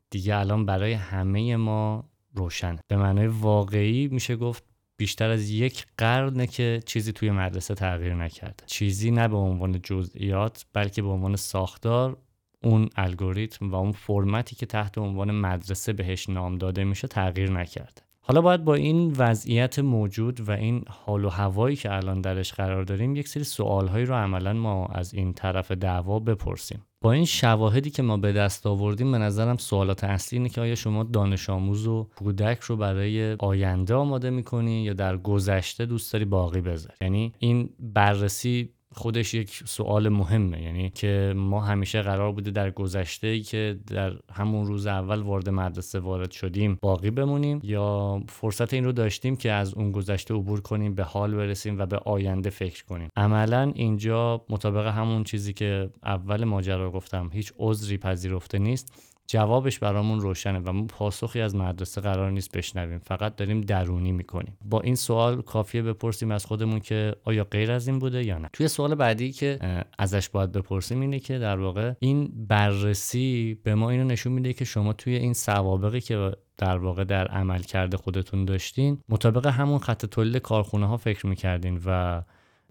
دیگه 0.10 0.36
الان 0.36 0.66
برای 0.66 0.94
همه 0.94 1.56
ما 1.56 2.10
روشن 2.34 2.80
به 2.88 2.98
معنای 2.98 3.28
واقعی 3.28 4.08
میشه 4.08 4.36
گفت 4.36 4.64
بیشتر 5.02 5.30
از 5.30 5.50
یک 5.50 5.86
قرنه 5.98 6.48
که 6.48 6.80
چیزی 6.86 7.12
توی 7.12 7.32
مدرسه 7.32 7.76
تغییر 7.76 8.16
نکرده. 8.16 8.64
چیزی 8.66 9.12
نه 9.12 9.28
به 9.28 9.38
عنوان 9.38 9.82
جزئیات 9.82 10.66
بلکه 10.74 11.02
به 11.02 11.08
عنوان 11.08 11.36
ساختار 11.36 12.18
اون 12.64 12.90
الگوریتم 12.96 13.72
و 13.72 13.76
اون 13.76 13.92
فرمتی 13.92 14.56
که 14.56 14.66
تحت 14.66 14.98
عنوان 14.98 15.32
مدرسه 15.32 15.94
بهش 15.94 16.30
نام 16.30 16.58
داده 16.58 16.84
میشه 16.84 17.08
تغییر 17.08 17.52
نکرده. 17.52 18.02
حالا 18.24 18.42
باید 18.42 18.64
با 18.64 18.76
این 18.76 19.14
وضعیت 19.18 19.80
موجود 19.80 20.50
و 20.50 20.52
این 20.52 20.84
حال 20.90 21.26
و 21.26 21.30
هوایی 21.30 21.76
که 21.76 21.94
الان 21.94 22.22
درش 22.22 22.54
قرار 22.54 22.84
داریم 22.84 23.16
یک 23.16 23.28
سری 23.28 23.44
سوالهایی 23.44 24.06
رو 24.06 24.16
عملا 24.16 24.54
ما 24.54 24.86
از 24.86 25.14
این 25.14 25.34
طرف 25.34 25.72
دعوا 25.72 26.20
بپرسیم. 26.20 26.86
با 27.02 27.12
این 27.12 27.26
شواهدی 27.26 27.90
که 27.90 28.04
ما 28.04 28.18
به 28.18 28.32
دست 28.32 28.68
آوردیم 28.68 29.12
به 29.12 29.18
نظرم 29.18 29.58
سوالات 29.58 30.04
اصلی 30.04 30.40
اینه 30.40 30.50
که 30.50 30.62
آیا 30.62 30.76
شما 30.76 31.04
دانش 31.04 31.50
آموز 31.50 31.88
و 31.88 32.08
کودک 32.16 32.60
رو 32.60 32.78
برای 32.78 33.34
آینده 33.40 33.94
آماده 33.94 34.30
می‌کنی 34.30 34.84
یا 34.84 34.94
در 34.94 35.18
گذشته 35.18 35.86
دوست 35.86 36.14
داری 36.14 36.26
باقی 36.26 36.62
بذاری؟ 36.62 36.96
یعنی 37.02 37.34
این 37.40 37.70
بررسی 37.80 38.70
خودش 38.94 39.34
یک 39.34 39.64
سوال 39.66 40.10
مهمه 40.10 40.62
یعنی 40.62 40.90
که 40.90 41.34
ما 41.36 41.62
همیشه 41.62 42.02
قرار 42.02 42.32
بوده 42.32 42.52
در 42.52 42.72
گذشته 42.72 43.28
ای 43.28 43.42
که 43.42 43.80
در 43.88 44.14
همون 44.34 44.68
روز 44.68 44.88
اول 44.88 45.22
وارد 45.22 45.50
مدرسه 45.50 46.00
وارد 46.00 46.32
شدیم 46.32 46.78
باقی 46.82 47.12
بمونیم 47.12 47.60
یا 47.64 48.22
فرصت 48.30 48.74
این 48.74 48.84
رو 48.84 48.92
داشتیم 48.92 49.36
که 49.36 49.52
از 49.52 49.74
اون 49.74 49.92
گذشته 49.92 50.34
عبور 50.34 50.62
کنیم 50.62 50.96
به 50.96 51.04
حال 51.04 51.36
برسیم 51.36 51.80
و 51.80 51.86
به 51.86 51.98
آینده 51.98 52.50
فکر 52.50 52.86
کنیم. 52.86 53.10
عملا 53.16 53.72
اینجا 53.76 54.46
مطابق 54.50 54.88
همون 54.88 55.24
چیزی 55.24 55.54
که 55.54 55.90
اول 56.04 56.44
ماجرا 56.44 56.92
گفتم 56.92 57.30
هیچ 57.34 57.54
عذری 57.58 57.98
پذیرفته 57.98 58.60
نیست. 58.60 59.11
جوابش 59.28 59.80
برامون 59.80 60.20
روشنه 60.20 60.60
و 60.60 60.72
ما 60.72 60.86
پاسخی 60.86 61.42
از 61.42 61.56
مدرسه 61.56 62.02
قرار 62.02 62.32
نیست 62.32 62.58
بشنویم. 62.58 63.00
فقط 63.00 63.36
داریم 63.36 63.62
درونی 63.62 64.12
می‌کنیم. 64.12 64.58
با 64.66 64.82
این 64.82 64.96
سوال 64.96 65.42
کافیه 65.42 65.82
بپرسیم 65.82 66.32
از 66.32 66.46
خودمون 66.46 66.80
که 66.80 67.16
آیا 67.24 67.44
غیر 67.44 67.72
از 67.72 67.88
این 67.88 68.00
بوده 68.00 68.26
یا 68.26 68.38
نه؟ 68.38 68.50
توی 68.54 68.68
سوال 68.68 68.96
بعدی 68.96 69.32
که 69.32 69.60
ازش 70.00 70.30
باید 70.30 70.52
بپرسیم 70.52 71.02
اینه 71.02 71.20
که 71.20 71.40
در 71.40 71.60
واقع 71.60 71.94
این 72.00 72.32
بررسی 72.48 73.60
به 73.64 73.76
ما 73.76 73.90
اینو 73.90 74.04
نشون 74.04 74.34
میده 74.34 74.54
که 74.54 74.66
شما 74.66 74.94
توی 74.94 75.16
این 75.16 75.34
سوابقی 75.34 76.02
که 76.02 76.32
در 76.58 76.78
واقع 76.78 77.04
در 77.04 77.28
عمل 77.28 77.62
کرده 77.62 77.98
خودتون 77.98 78.46
داشتین 78.46 79.00
مطابق 79.10 79.48
همون 79.48 79.80
خط 79.80 80.06
تولید 80.06 80.38
کارخونه 80.38 80.86
ها 80.86 80.98
فکر 80.98 81.28
می‌کردین 81.28 81.82
و 81.86 82.22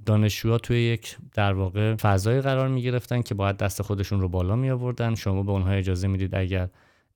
دانشجوها 0.06 0.58
توی 0.58 0.82
یک 0.82 1.16
در 1.34 1.52
واقع 1.52 1.94
فضایی 1.94 2.40
قرار 2.40 2.68
می 2.68 2.82
گرفتن 2.82 3.22
که 3.22 3.34
باید 3.34 3.56
دست 3.56 3.82
خودشون 3.82 4.20
رو 4.20 4.28
بالا 4.28 4.56
می 4.56 4.70
آوردن 4.70 5.14
شما 5.14 5.42
به 5.42 5.50
اونها 5.52 5.70
اجازه 5.70 6.08
می‌دید 6.08 6.34
اگر 6.34 6.68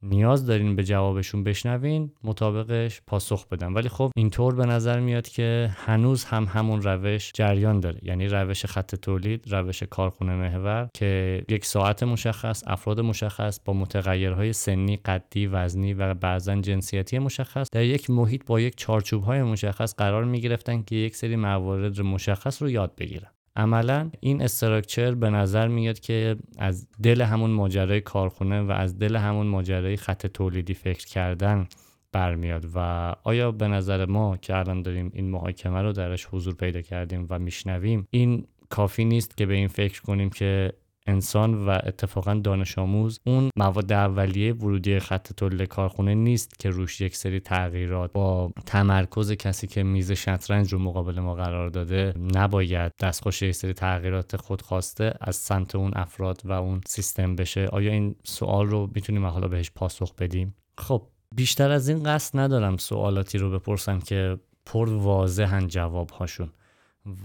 نیاز 0.04 0.46
دارین 0.46 0.76
به 0.76 0.84
جوابشون 0.84 1.44
بشنوین 1.44 2.12
مطابقش 2.24 3.00
پاسخ 3.06 3.48
بدن. 3.48 3.72
ولی 3.72 3.88
خب 3.88 4.10
اینطور 4.16 4.54
به 4.54 4.66
نظر 4.66 5.00
میاد 5.00 5.28
که 5.28 5.70
هنوز 5.76 6.24
هم 6.24 6.44
همون 6.44 6.82
روش 6.82 7.32
جریان 7.34 7.80
داره. 7.80 7.98
یعنی 8.02 8.28
روش 8.28 8.66
خط 8.66 8.94
تولید 8.94 9.52
روش 9.52 9.82
کارخونه 9.82 10.34
محور 10.34 10.88
که 10.94 11.44
یک 11.48 11.64
ساعت 11.64 12.02
مشخص 12.02 12.62
افراد 12.66 13.00
مشخص 13.00 13.60
با 13.64 13.72
متغیرهای 13.72 14.52
سنی 14.52 14.96
قدی 14.96 15.46
وزنی 15.46 15.94
و 15.94 16.14
بعضا 16.14 16.56
جنسیتی 16.56 17.18
مشخص 17.18 17.68
در 17.72 17.84
یک 17.84 18.10
محیط 18.10 18.46
با 18.46 18.60
یک 18.60 18.76
چارچوب 18.76 19.24
های 19.24 19.42
مشخص 19.42 19.94
قرار 19.94 20.24
می 20.24 20.40
گرفتن 20.40 20.82
که 20.82 20.96
یک 20.96 21.16
سری 21.16 21.36
موارد 21.36 22.00
مشخص 22.00 22.62
رو 22.62 22.70
یاد 22.70 22.94
بگیرن. 22.98 23.30
عملا 23.56 24.10
این 24.20 24.42
استراکچر 24.42 25.14
به 25.14 25.30
نظر 25.30 25.68
میاد 25.68 26.00
که 26.00 26.36
از 26.58 26.86
دل 27.02 27.22
همون 27.22 27.50
ماجرای 27.50 28.00
کارخونه 28.00 28.60
و 28.60 28.70
از 28.70 28.98
دل 28.98 29.16
همون 29.16 29.46
ماجرای 29.46 29.96
خط 29.96 30.26
تولیدی 30.26 30.74
فکر 30.74 31.06
کردن 31.06 31.66
برمیاد 32.12 32.66
و 32.74 32.78
آیا 33.22 33.52
به 33.52 33.68
نظر 33.68 34.06
ما 34.06 34.36
که 34.36 34.56
الان 34.56 34.82
داریم 34.82 35.10
این 35.14 35.30
محاکمه 35.30 35.82
رو 35.82 35.92
درش 35.92 36.26
حضور 36.32 36.54
پیدا 36.54 36.80
کردیم 36.80 37.26
و 37.30 37.38
میشنویم 37.38 38.08
این 38.10 38.46
کافی 38.68 39.04
نیست 39.04 39.36
که 39.36 39.46
به 39.46 39.54
این 39.54 39.68
فکر 39.68 40.02
کنیم 40.02 40.30
که 40.30 40.72
انسان 41.06 41.66
و 41.66 41.78
اتفاقا 41.84 42.34
دانش 42.34 42.78
آموز 42.78 43.20
اون 43.26 43.50
مواد 43.56 43.92
اولیه 43.92 44.52
ورودی 44.52 44.98
خط 44.98 45.32
تولید 45.32 45.68
کارخونه 45.68 46.14
نیست 46.14 46.58
که 46.58 46.70
روش 46.70 47.00
یک 47.00 47.16
سری 47.16 47.40
تغییرات 47.40 48.12
با 48.12 48.52
تمرکز 48.66 49.32
کسی 49.32 49.66
که 49.66 49.82
میز 49.82 50.12
شطرنج 50.12 50.72
رو 50.72 50.78
مقابل 50.78 51.20
ما 51.20 51.34
قرار 51.34 51.68
داده 51.68 52.14
نباید 52.34 52.92
دستخوش 53.00 53.42
یک 53.42 53.54
سری 53.54 53.72
تغییرات 53.72 54.36
خودخواسته 54.36 55.14
از 55.20 55.36
سمت 55.36 55.74
اون 55.74 55.92
افراد 55.96 56.42
و 56.44 56.52
اون 56.52 56.80
سیستم 56.86 57.36
بشه. 57.36 57.66
آیا 57.66 57.92
این 57.92 58.16
سوال 58.24 58.66
رو 58.66 58.90
می‌تونیم 58.94 59.26
حالا 59.26 59.48
بهش 59.48 59.70
پاسخ 59.70 60.14
بدیم؟ 60.14 60.54
خب 60.78 61.02
بیشتر 61.36 61.70
از 61.70 61.88
این 61.88 62.02
قصد 62.02 62.38
ندارم 62.38 62.76
سوالاتی 62.76 63.38
رو 63.38 63.50
بپرسم 63.50 64.00
که 64.00 64.38
پر 64.66 64.90
واضحن 64.90 65.68
جواب 65.68 66.10
هاشون 66.10 66.50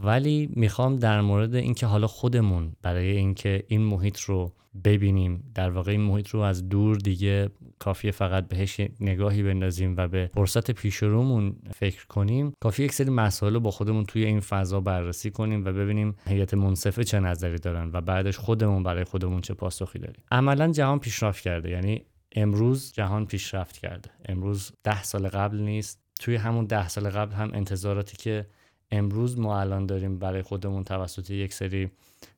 ولی 0.03 0.49
می‌خوام 0.55 0.95
در 0.95 1.21
مورد 1.21 1.55
اینکه 1.55 1.85
حالا 1.85 2.07
خودمون 2.07 2.73
برای 2.81 3.17
اینکه 3.17 3.63
این 3.67 3.81
محیط 3.81 4.19
رو 4.19 4.53
ببینیم 4.83 5.51
در 5.55 5.69
واقع 5.69 5.91
این 5.91 6.01
محیط 6.01 6.29
رو 6.29 6.39
از 6.39 6.69
دور 6.69 6.97
دیگه 6.97 7.49
کافیه 7.79 8.11
فقط 8.11 8.47
بهش 8.47 8.81
نگاهی 8.99 9.43
بندازیم 9.43 9.95
و 9.97 10.07
به 10.07 10.29
فرصت 10.33 10.71
پیش 10.71 10.95
رومون 10.95 11.55
فکر 11.75 12.07
کنیم 12.07 12.53
کافی 12.59 12.83
یک 12.83 12.93
سری 12.93 13.09
مسائل 13.09 13.53
رو 13.53 13.59
با 13.59 13.71
خودمون 13.71 14.05
توی 14.05 14.25
این 14.25 14.39
فضا 14.39 14.79
بررسی 14.79 15.31
کنیم 15.31 15.65
و 15.65 15.73
ببینیم 15.73 16.15
هیئت 16.27 16.53
منصفه 16.53 17.03
چه 17.03 17.19
نظری 17.19 17.57
دارن 17.57 17.89
و 17.93 18.01
بعدش 18.01 18.37
خودمون 18.37 18.83
برای 18.83 19.03
خودمون 19.03 19.41
چه 19.41 19.53
پاسخی 19.53 19.99
داریم. 19.99 20.23
عملا 20.31 20.71
جهان 20.71 20.99
پیشرفت 20.99 21.43
کرده 21.43 21.69
یعنی 21.69 22.05
امروز 22.35 22.93
جهان 22.93 23.25
پیشرفت 23.25 23.77
کرده. 23.77 24.09
امروز 24.25 24.71
ده 24.83 25.03
سال 25.03 25.27
قبل 25.27 25.57
نیست. 25.57 25.99
توی 26.19 26.35
همون 26.35 26.65
ده 26.65 26.87
سال 26.87 27.09
قبل 27.09 27.33
هم 27.33 27.51
انتظاراتی 27.53 28.17
که 28.17 28.45
امروز 28.91 29.39
ما 29.39 29.59
الان 29.59 29.85
داریم 29.85 30.19
برای 30.19 30.41
خودمون 30.41 30.83
توسط 30.83 31.29
یک 31.29 31.53
سری 31.53 31.89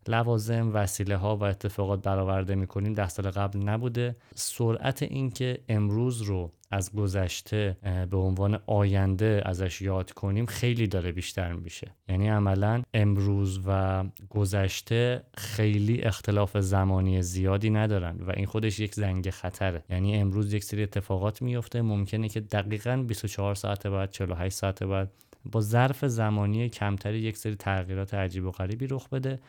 لوازم 0.07 0.71
وسیله 0.73 1.15
ها 1.15 1.37
و 1.37 1.43
اتفاقات 1.43 2.01
برآورده 2.01 2.55
می‌کنیم. 2.55 2.93
ده 2.93 3.09
سال 3.09 3.31
قبل 3.31 3.59
نبوده. 3.59 4.15
سرعت 4.35 5.03
اینکه 5.03 5.59
امروز 5.69 6.21
رو 6.21 6.51
از 6.71 6.91
گذشته 6.93 7.77
به 8.11 8.17
عنوان 8.17 8.59
آینده 8.65 9.41
ازش 9.45 9.81
یاد 9.81 10.11
کنیم 10.11 10.45
خیلی 10.45 10.87
داره 10.87 11.11
بیشتر 11.11 11.53
میشه. 11.53 11.91
یعنی 12.09 12.29
عملا 12.29 12.81
امروز 12.93 13.59
و 13.67 14.03
گذشته 14.29 15.23
خیلی 15.37 16.01
اختلاف 16.01 16.57
زمانی 16.57 17.21
زیادی 17.21 17.69
ندارن 17.69 18.17
و 18.19 18.31
این 18.35 18.45
خودش 18.45 18.79
یک 18.79 18.95
زنگ 18.95 19.29
خطره. 19.29 19.83
یعنی 19.89 20.17
امروز 20.17 20.53
یک 20.53 20.63
سری 20.63 20.83
اتفاقات 20.83 21.41
میفته 21.41 21.81
ممکنه 21.81 22.29
که 22.29 22.39
دقیقا 22.39 23.03
24 23.07 23.55
ساعت 23.55 23.87
بعد 23.87 24.11
48 24.11 24.55
ساعت 24.55 24.83
بعد 24.83 25.11
با 25.45 25.61
ظرف 25.61 26.05
زمانی 26.05 26.69
کمتری 26.69 27.19
یک 27.19 27.37
سری 27.37 27.55
تغییرات 27.55 28.13
عجیب 28.13 28.45
و 28.45 28.51
غریبی 28.51 28.87
رخ 28.87 29.09
بده 29.09 29.39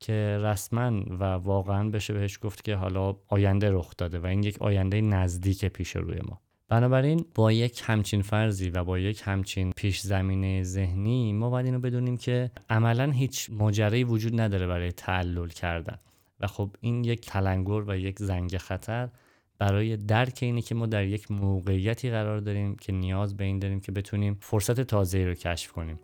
که 0.00 0.38
رسما 0.42 1.02
و 1.20 1.24
واقعا 1.24 1.88
بشه 1.88 2.14
بهش 2.14 2.38
گفت 2.42 2.64
که 2.64 2.74
حالا 2.74 3.16
آینده 3.28 3.70
رخ 3.70 3.94
داده 3.98 4.18
و 4.18 4.26
این 4.26 4.42
یک 4.42 4.62
آینده 4.62 5.00
نزدیک 5.00 5.64
پیش 5.64 5.96
روی 5.96 6.18
ما. 6.28 6.40
بنابراین 6.68 7.24
با 7.34 7.52
یک 7.52 7.82
همچین 7.84 8.22
فرضی 8.22 8.70
و 8.70 8.84
با 8.84 8.98
یک 8.98 9.22
همچین 9.24 9.72
پیش 9.72 10.00
زمینه 10.00 10.62
ذهنی 10.62 11.32
ما 11.32 11.50
باید 11.50 11.66
اینو 11.66 11.78
بدونیم 11.80 12.16
که 12.16 12.50
عملا 12.70 13.10
هیچ 13.10 13.50
ماجرایی 13.52 14.04
وجود 14.04 14.40
نداره 14.40 14.66
برای 14.66 14.92
تعلل 14.92 15.48
کردن. 15.48 15.98
و 16.40 16.46
خب 16.46 16.70
این 16.80 17.04
یک 17.04 17.26
تلنگر 17.26 17.84
و 17.86 17.98
یک 17.98 18.18
زنگ 18.18 18.56
خطر 18.56 19.08
برای 19.58 19.96
درک 19.96 20.38
اینه 20.42 20.62
که 20.62 20.74
ما 20.74 20.86
در 20.86 21.04
یک 21.04 21.30
موقعیتی 21.30 22.10
قرار 22.10 22.38
داریم 22.38 22.76
که 22.76 22.92
نیاز 22.92 23.36
به 23.36 23.44
این 23.44 23.58
داریم 23.58 23.80
که 23.80 23.92
بتونیم 23.92 24.38
فرصت 24.40 24.80
تازه‌ای 24.80 25.24
رو 25.24 25.34
کشف 25.34 25.72
کنیم. 25.72 26.00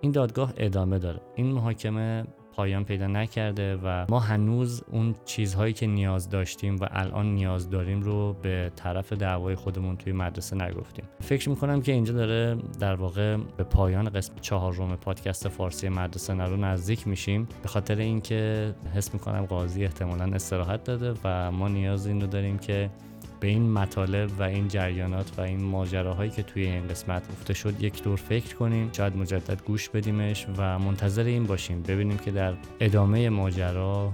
این 0.00 0.12
دادگاه 0.12 0.54
ادامه 0.56 0.98
داره. 0.98 1.20
این 1.34 1.46
محاکمه 1.46 2.24
پایان 2.58 2.84
پیدا 2.84 3.06
نکرده 3.06 3.76
و 3.76 4.06
ما 4.08 4.20
هنوز 4.20 4.82
اون 4.90 5.14
چیزهایی 5.24 5.72
که 5.72 5.86
نیاز 5.86 6.30
داشتیم 6.30 6.76
و 6.76 6.88
الان 6.90 7.34
نیاز 7.34 7.70
داریم 7.70 8.02
رو 8.02 8.36
به 8.42 8.72
طرف 8.76 9.12
دعوای 9.12 9.54
خودمون 9.54 9.96
توی 9.96 10.12
مدرسه 10.12 10.56
نگفتیم. 10.56 11.04
فکر 11.20 11.48
می‌کنم 11.48 11.82
که 11.82 11.92
اینجا 11.92 12.12
داره 12.12 12.56
در 12.80 12.94
واقع 12.94 13.36
به 13.56 13.64
پایان 13.64 14.08
قسم 14.08 14.32
چهارم 14.40 14.96
پادکست 14.96 15.48
فارسی 15.48 15.88
مدرسه 15.88 16.34
نرو 16.34 16.56
نزدیک 16.56 17.08
میشیم. 17.08 17.48
به 17.62 17.68
خاطر 17.68 17.96
اینکه 17.96 18.74
حس 18.94 19.14
می‌کنم 19.14 19.46
قاضی 19.46 19.84
احتمالا 19.84 20.24
استراحت 20.24 20.84
داده 20.84 21.14
و 21.24 21.50
ما 21.50 21.68
نیاز 21.68 22.06
این 22.06 22.20
رو 22.20 22.26
داریم 22.26 22.58
که 22.58 22.90
به 23.40 23.48
این 23.48 23.72
مطالب 23.72 24.30
و 24.38 24.42
این 24.42 24.68
جریانات 24.68 25.38
و 25.38 25.40
این 25.40 25.62
ماجراهایی 25.62 26.30
که 26.30 26.42
توی 26.42 26.62
این 26.66 26.88
قسمت 26.88 27.28
گفته 27.28 27.54
شد 27.54 27.82
یک 27.82 28.02
دور 28.02 28.16
فکر 28.16 28.54
کنیم 28.54 28.90
شاید 28.92 29.16
مجدد 29.16 29.62
گوش 29.62 29.88
بدیمش 29.88 30.46
و 30.56 30.78
منتظر 30.78 31.24
این 31.24 31.44
باشیم 31.44 31.82
ببینیم 31.82 32.18
که 32.18 32.30
در 32.30 32.54
ادامه 32.80 33.28
ماجرا 33.28 34.12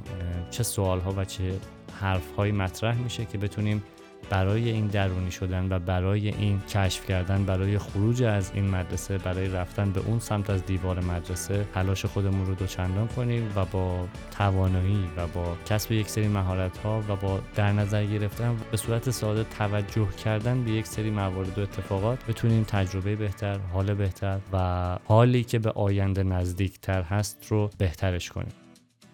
چه 0.51 0.63
سوالها 0.63 1.15
و 1.17 1.25
چه 1.25 1.55
حرفهایی 2.01 2.53
مطرح 2.53 2.99
میشه 2.99 3.25
که 3.25 3.39
بتونیم 3.39 3.83
برای 4.31 4.71
این 4.71 4.87
درونی 4.87 5.31
شدن 5.31 5.73
و 5.73 5.79
برای 5.79 6.29
این 6.29 6.61
کشف 6.61 7.07
کردن 7.07 7.45
برای 7.45 7.79
خروج 7.79 8.23
از 8.23 8.51
این 8.55 8.71
مدرسه 8.71 9.19
برای 9.19 9.49
رفتن 9.49 9.93
به 9.93 10.01
اون 10.07 10.19
سمت 10.19 10.51
از 10.51 10.67
دیوار 10.67 11.01
مدرسه 11.01 11.67
تلاش 11.75 12.05
خودمون 12.05 12.47
رو 12.47 12.55
دوچندان 12.55 13.09
کنیم 13.09 13.53
و 13.57 13.65
با 13.65 14.09
توانایی 14.31 15.09
و 15.17 15.27
با 15.27 15.57
کسب 15.67 15.93
یک 15.93 16.09
سری 16.09 16.29
مهارت 16.29 16.79
ها 16.79 17.03
و 17.09 17.17
با 17.17 17.41
در 17.55 17.73
نظر 17.73 18.05
گرفتن 18.05 18.57
به 18.71 18.77
صورت 18.77 19.11
ساده 19.11 19.45
توجه 19.45 20.09
کردن 20.25 20.65
به 20.65 20.71
یک 20.71 20.87
سری 20.87 21.11
موارد 21.11 21.59
و 21.59 21.63
اتفاقات 21.63 22.27
بتونیم 22.27 22.65
تجربه 22.65 23.17
بهتر 23.17 23.59
حال 23.73 23.95
بهتر 23.95 24.39
و 24.53 24.99
حالی 25.05 25.45
که 25.45 25.59
به 25.59 25.71
آینده 25.71 26.23
نزدیکتر 26.23 27.03
هست 27.03 27.47
رو 27.49 27.71
بهترش 27.79 28.31
کنیم. 28.31 28.64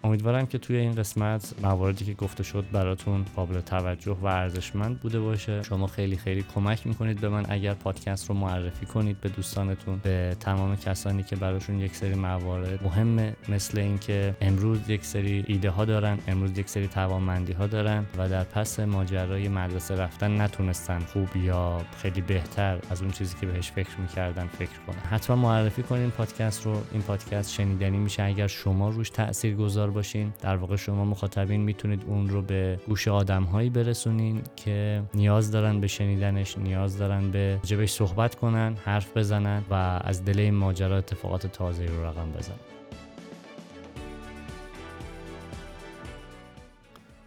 امیدوارم 0.05 0.47
که 0.47 0.59
توی 0.59 0.77
این 0.77 0.95
قسمت 0.95 1.55
مواردی 1.63 2.05
که 2.05 2.15
گفته 2.15 2.43
شد 2.43 2.65
براتون 2.73 3.25
قابل 3.37 3.61
توجه 3.61 4.17
و 4.23 4.27
ارزشمند 4.27 5.01
بوده 5.01 5.21
باشه. 5.21 5.63
شما 5.63 5.87
خیلی 5.87 6.17
خیلی 6.17 6.45
کمک 6.55 6.87
می‌کنید 6.87 7.21
به 7.21 7.29
من. 7.29 7.47
اگر 7.49 7.75
پادکست 7.75 8.29
رو 8.29 8.35
معرفی 8.35 8.87
کنید 8.87 9.21
به 9.21 9.29
دوستانتون 9.29 10.01
به 10.03 10.37
تمام 10.41 10.77
کسانی 10.77 11.23
که 11.23 11.37
براشون 11.37 11.81
یک 11.81 11.97
سری 11.97 12.15
موارد 12.15 12.85
مهمه 12.85 13.37
مثل 13.49 13.79
اینکه 13.79 14.37
امروز 14.41 14.91
یک 14.91 15.05
سری 15.05 15.45
ایده 15.47 15.71
ها 15.71 15.85
دارن 15.85 16.19
امروز 16.29 16.59
یک 16.59 16.69
سری 16.69 16.89
توانمندی 16.89 17.53
ها 17.53 17.67
دارن 17.67 18.07
و 18.19 18.29
در 18.29 18.45
پس 18.45 18.81
ماجرای 18.81 19.49
مدرسه 19.49 19.97
رفتن 19.97 20.41
نتونستن 20.41 20.99
خوب 20.99 21.37
یا 21.37 21.81
خیلی 21.97 22.21
بهتر 22.21 22.79
از 22.91 23.03
اون 23.03 23.11
چیزی 23.11 23.37
که 23.41 23.47
بهش 23.47 23.71
فکر 23.71 24.01
می‌کردن 24.01 24.47
فکر 24.47 24.79
کنن. 24.87 24.99
حتما 25.11 25.37
معرفی 25.37 25.83
کنید 25.83 26.11
پادکست 26.11 26.67
رو. 26.67 26.83
این 26.93 27.03
پادکست 27.03 27.53
شنیدنی 27.53 27.99
میشه. 27.99 28.23
اگر 28.23 28.47
شما 28.47 28.89
روش 28.89 29.11
تاثیر 29.11 29.57
گذار 29.91 30.03
باشین. 30.03 30.33
در 30.41 30.57
واقع 30.57 30.77
شما 30.77 31.05
مخاطبین 31.05 31.61
می‌تونید 31.61 32.05
اون 32.07 32.29
رو 32.29 32.43
به 32.43 32.79
گوش 32.87 33.09
آدمهایی 33.09 33.71
برسونین 33.71 34.43
که 34.57 35.03
نیاز 35.15 35.51
دارن 35.51 35.81
به 35.81 35.87
شنیدنش 35.87 36.59
نیاز 36.59 36.99
دارن 36.99 37.31
به 37.31 37.59
جبش 37.63 37.91
صحبت 37.91 38.35
کنن 38.35 38.77
حرف 38.85 39.17
بزنن 39.17 39.63
و 39.71 39.75
از 40.05 40.25
دل 40.25 40.39
این 40.41 40.55
ماجرا 40.55 40.99
اتفاقات 40.99 41.47
تازه 41.47 41.87
رو 41.87 42.05
رقم 42.05 42.31
بزنن. 42.31 42.57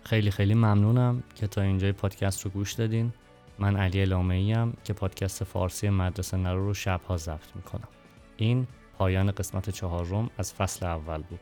خیلی 0.04 0.32
خیلی 0.32 0.54
ممنونم 0.54 1.23
که 1.36 1.47
تا 1.47 1.62
اینجای 1.62 1.91
پادکست 1.91 2.41
رو 2.41 2.52
گوش 2.52 2.73
دادین. 2.73 3.13
من 3.60 3.76
علی 3.76 4.06
لامعی 4.06 4.56
که 4.84 4.93
پادکست 4.93 5.43
فارسی 5.43 5.89
مدرسه 5.89 6.38
نرو 6.38 6.65
رو 6.65 6.73
شبها 6.73 7.17
ضبط 7.17 7.56
می‌کنم. 7.56 7.88
این 8.38 8.67
پایان 8.97 9.32
قسمت 9.32 9.69
چهارم 9.69 10.30
از 10.38 10.54
فصل 10.54 10.86
اول 10.86 11.21
بود. 11.21 11.39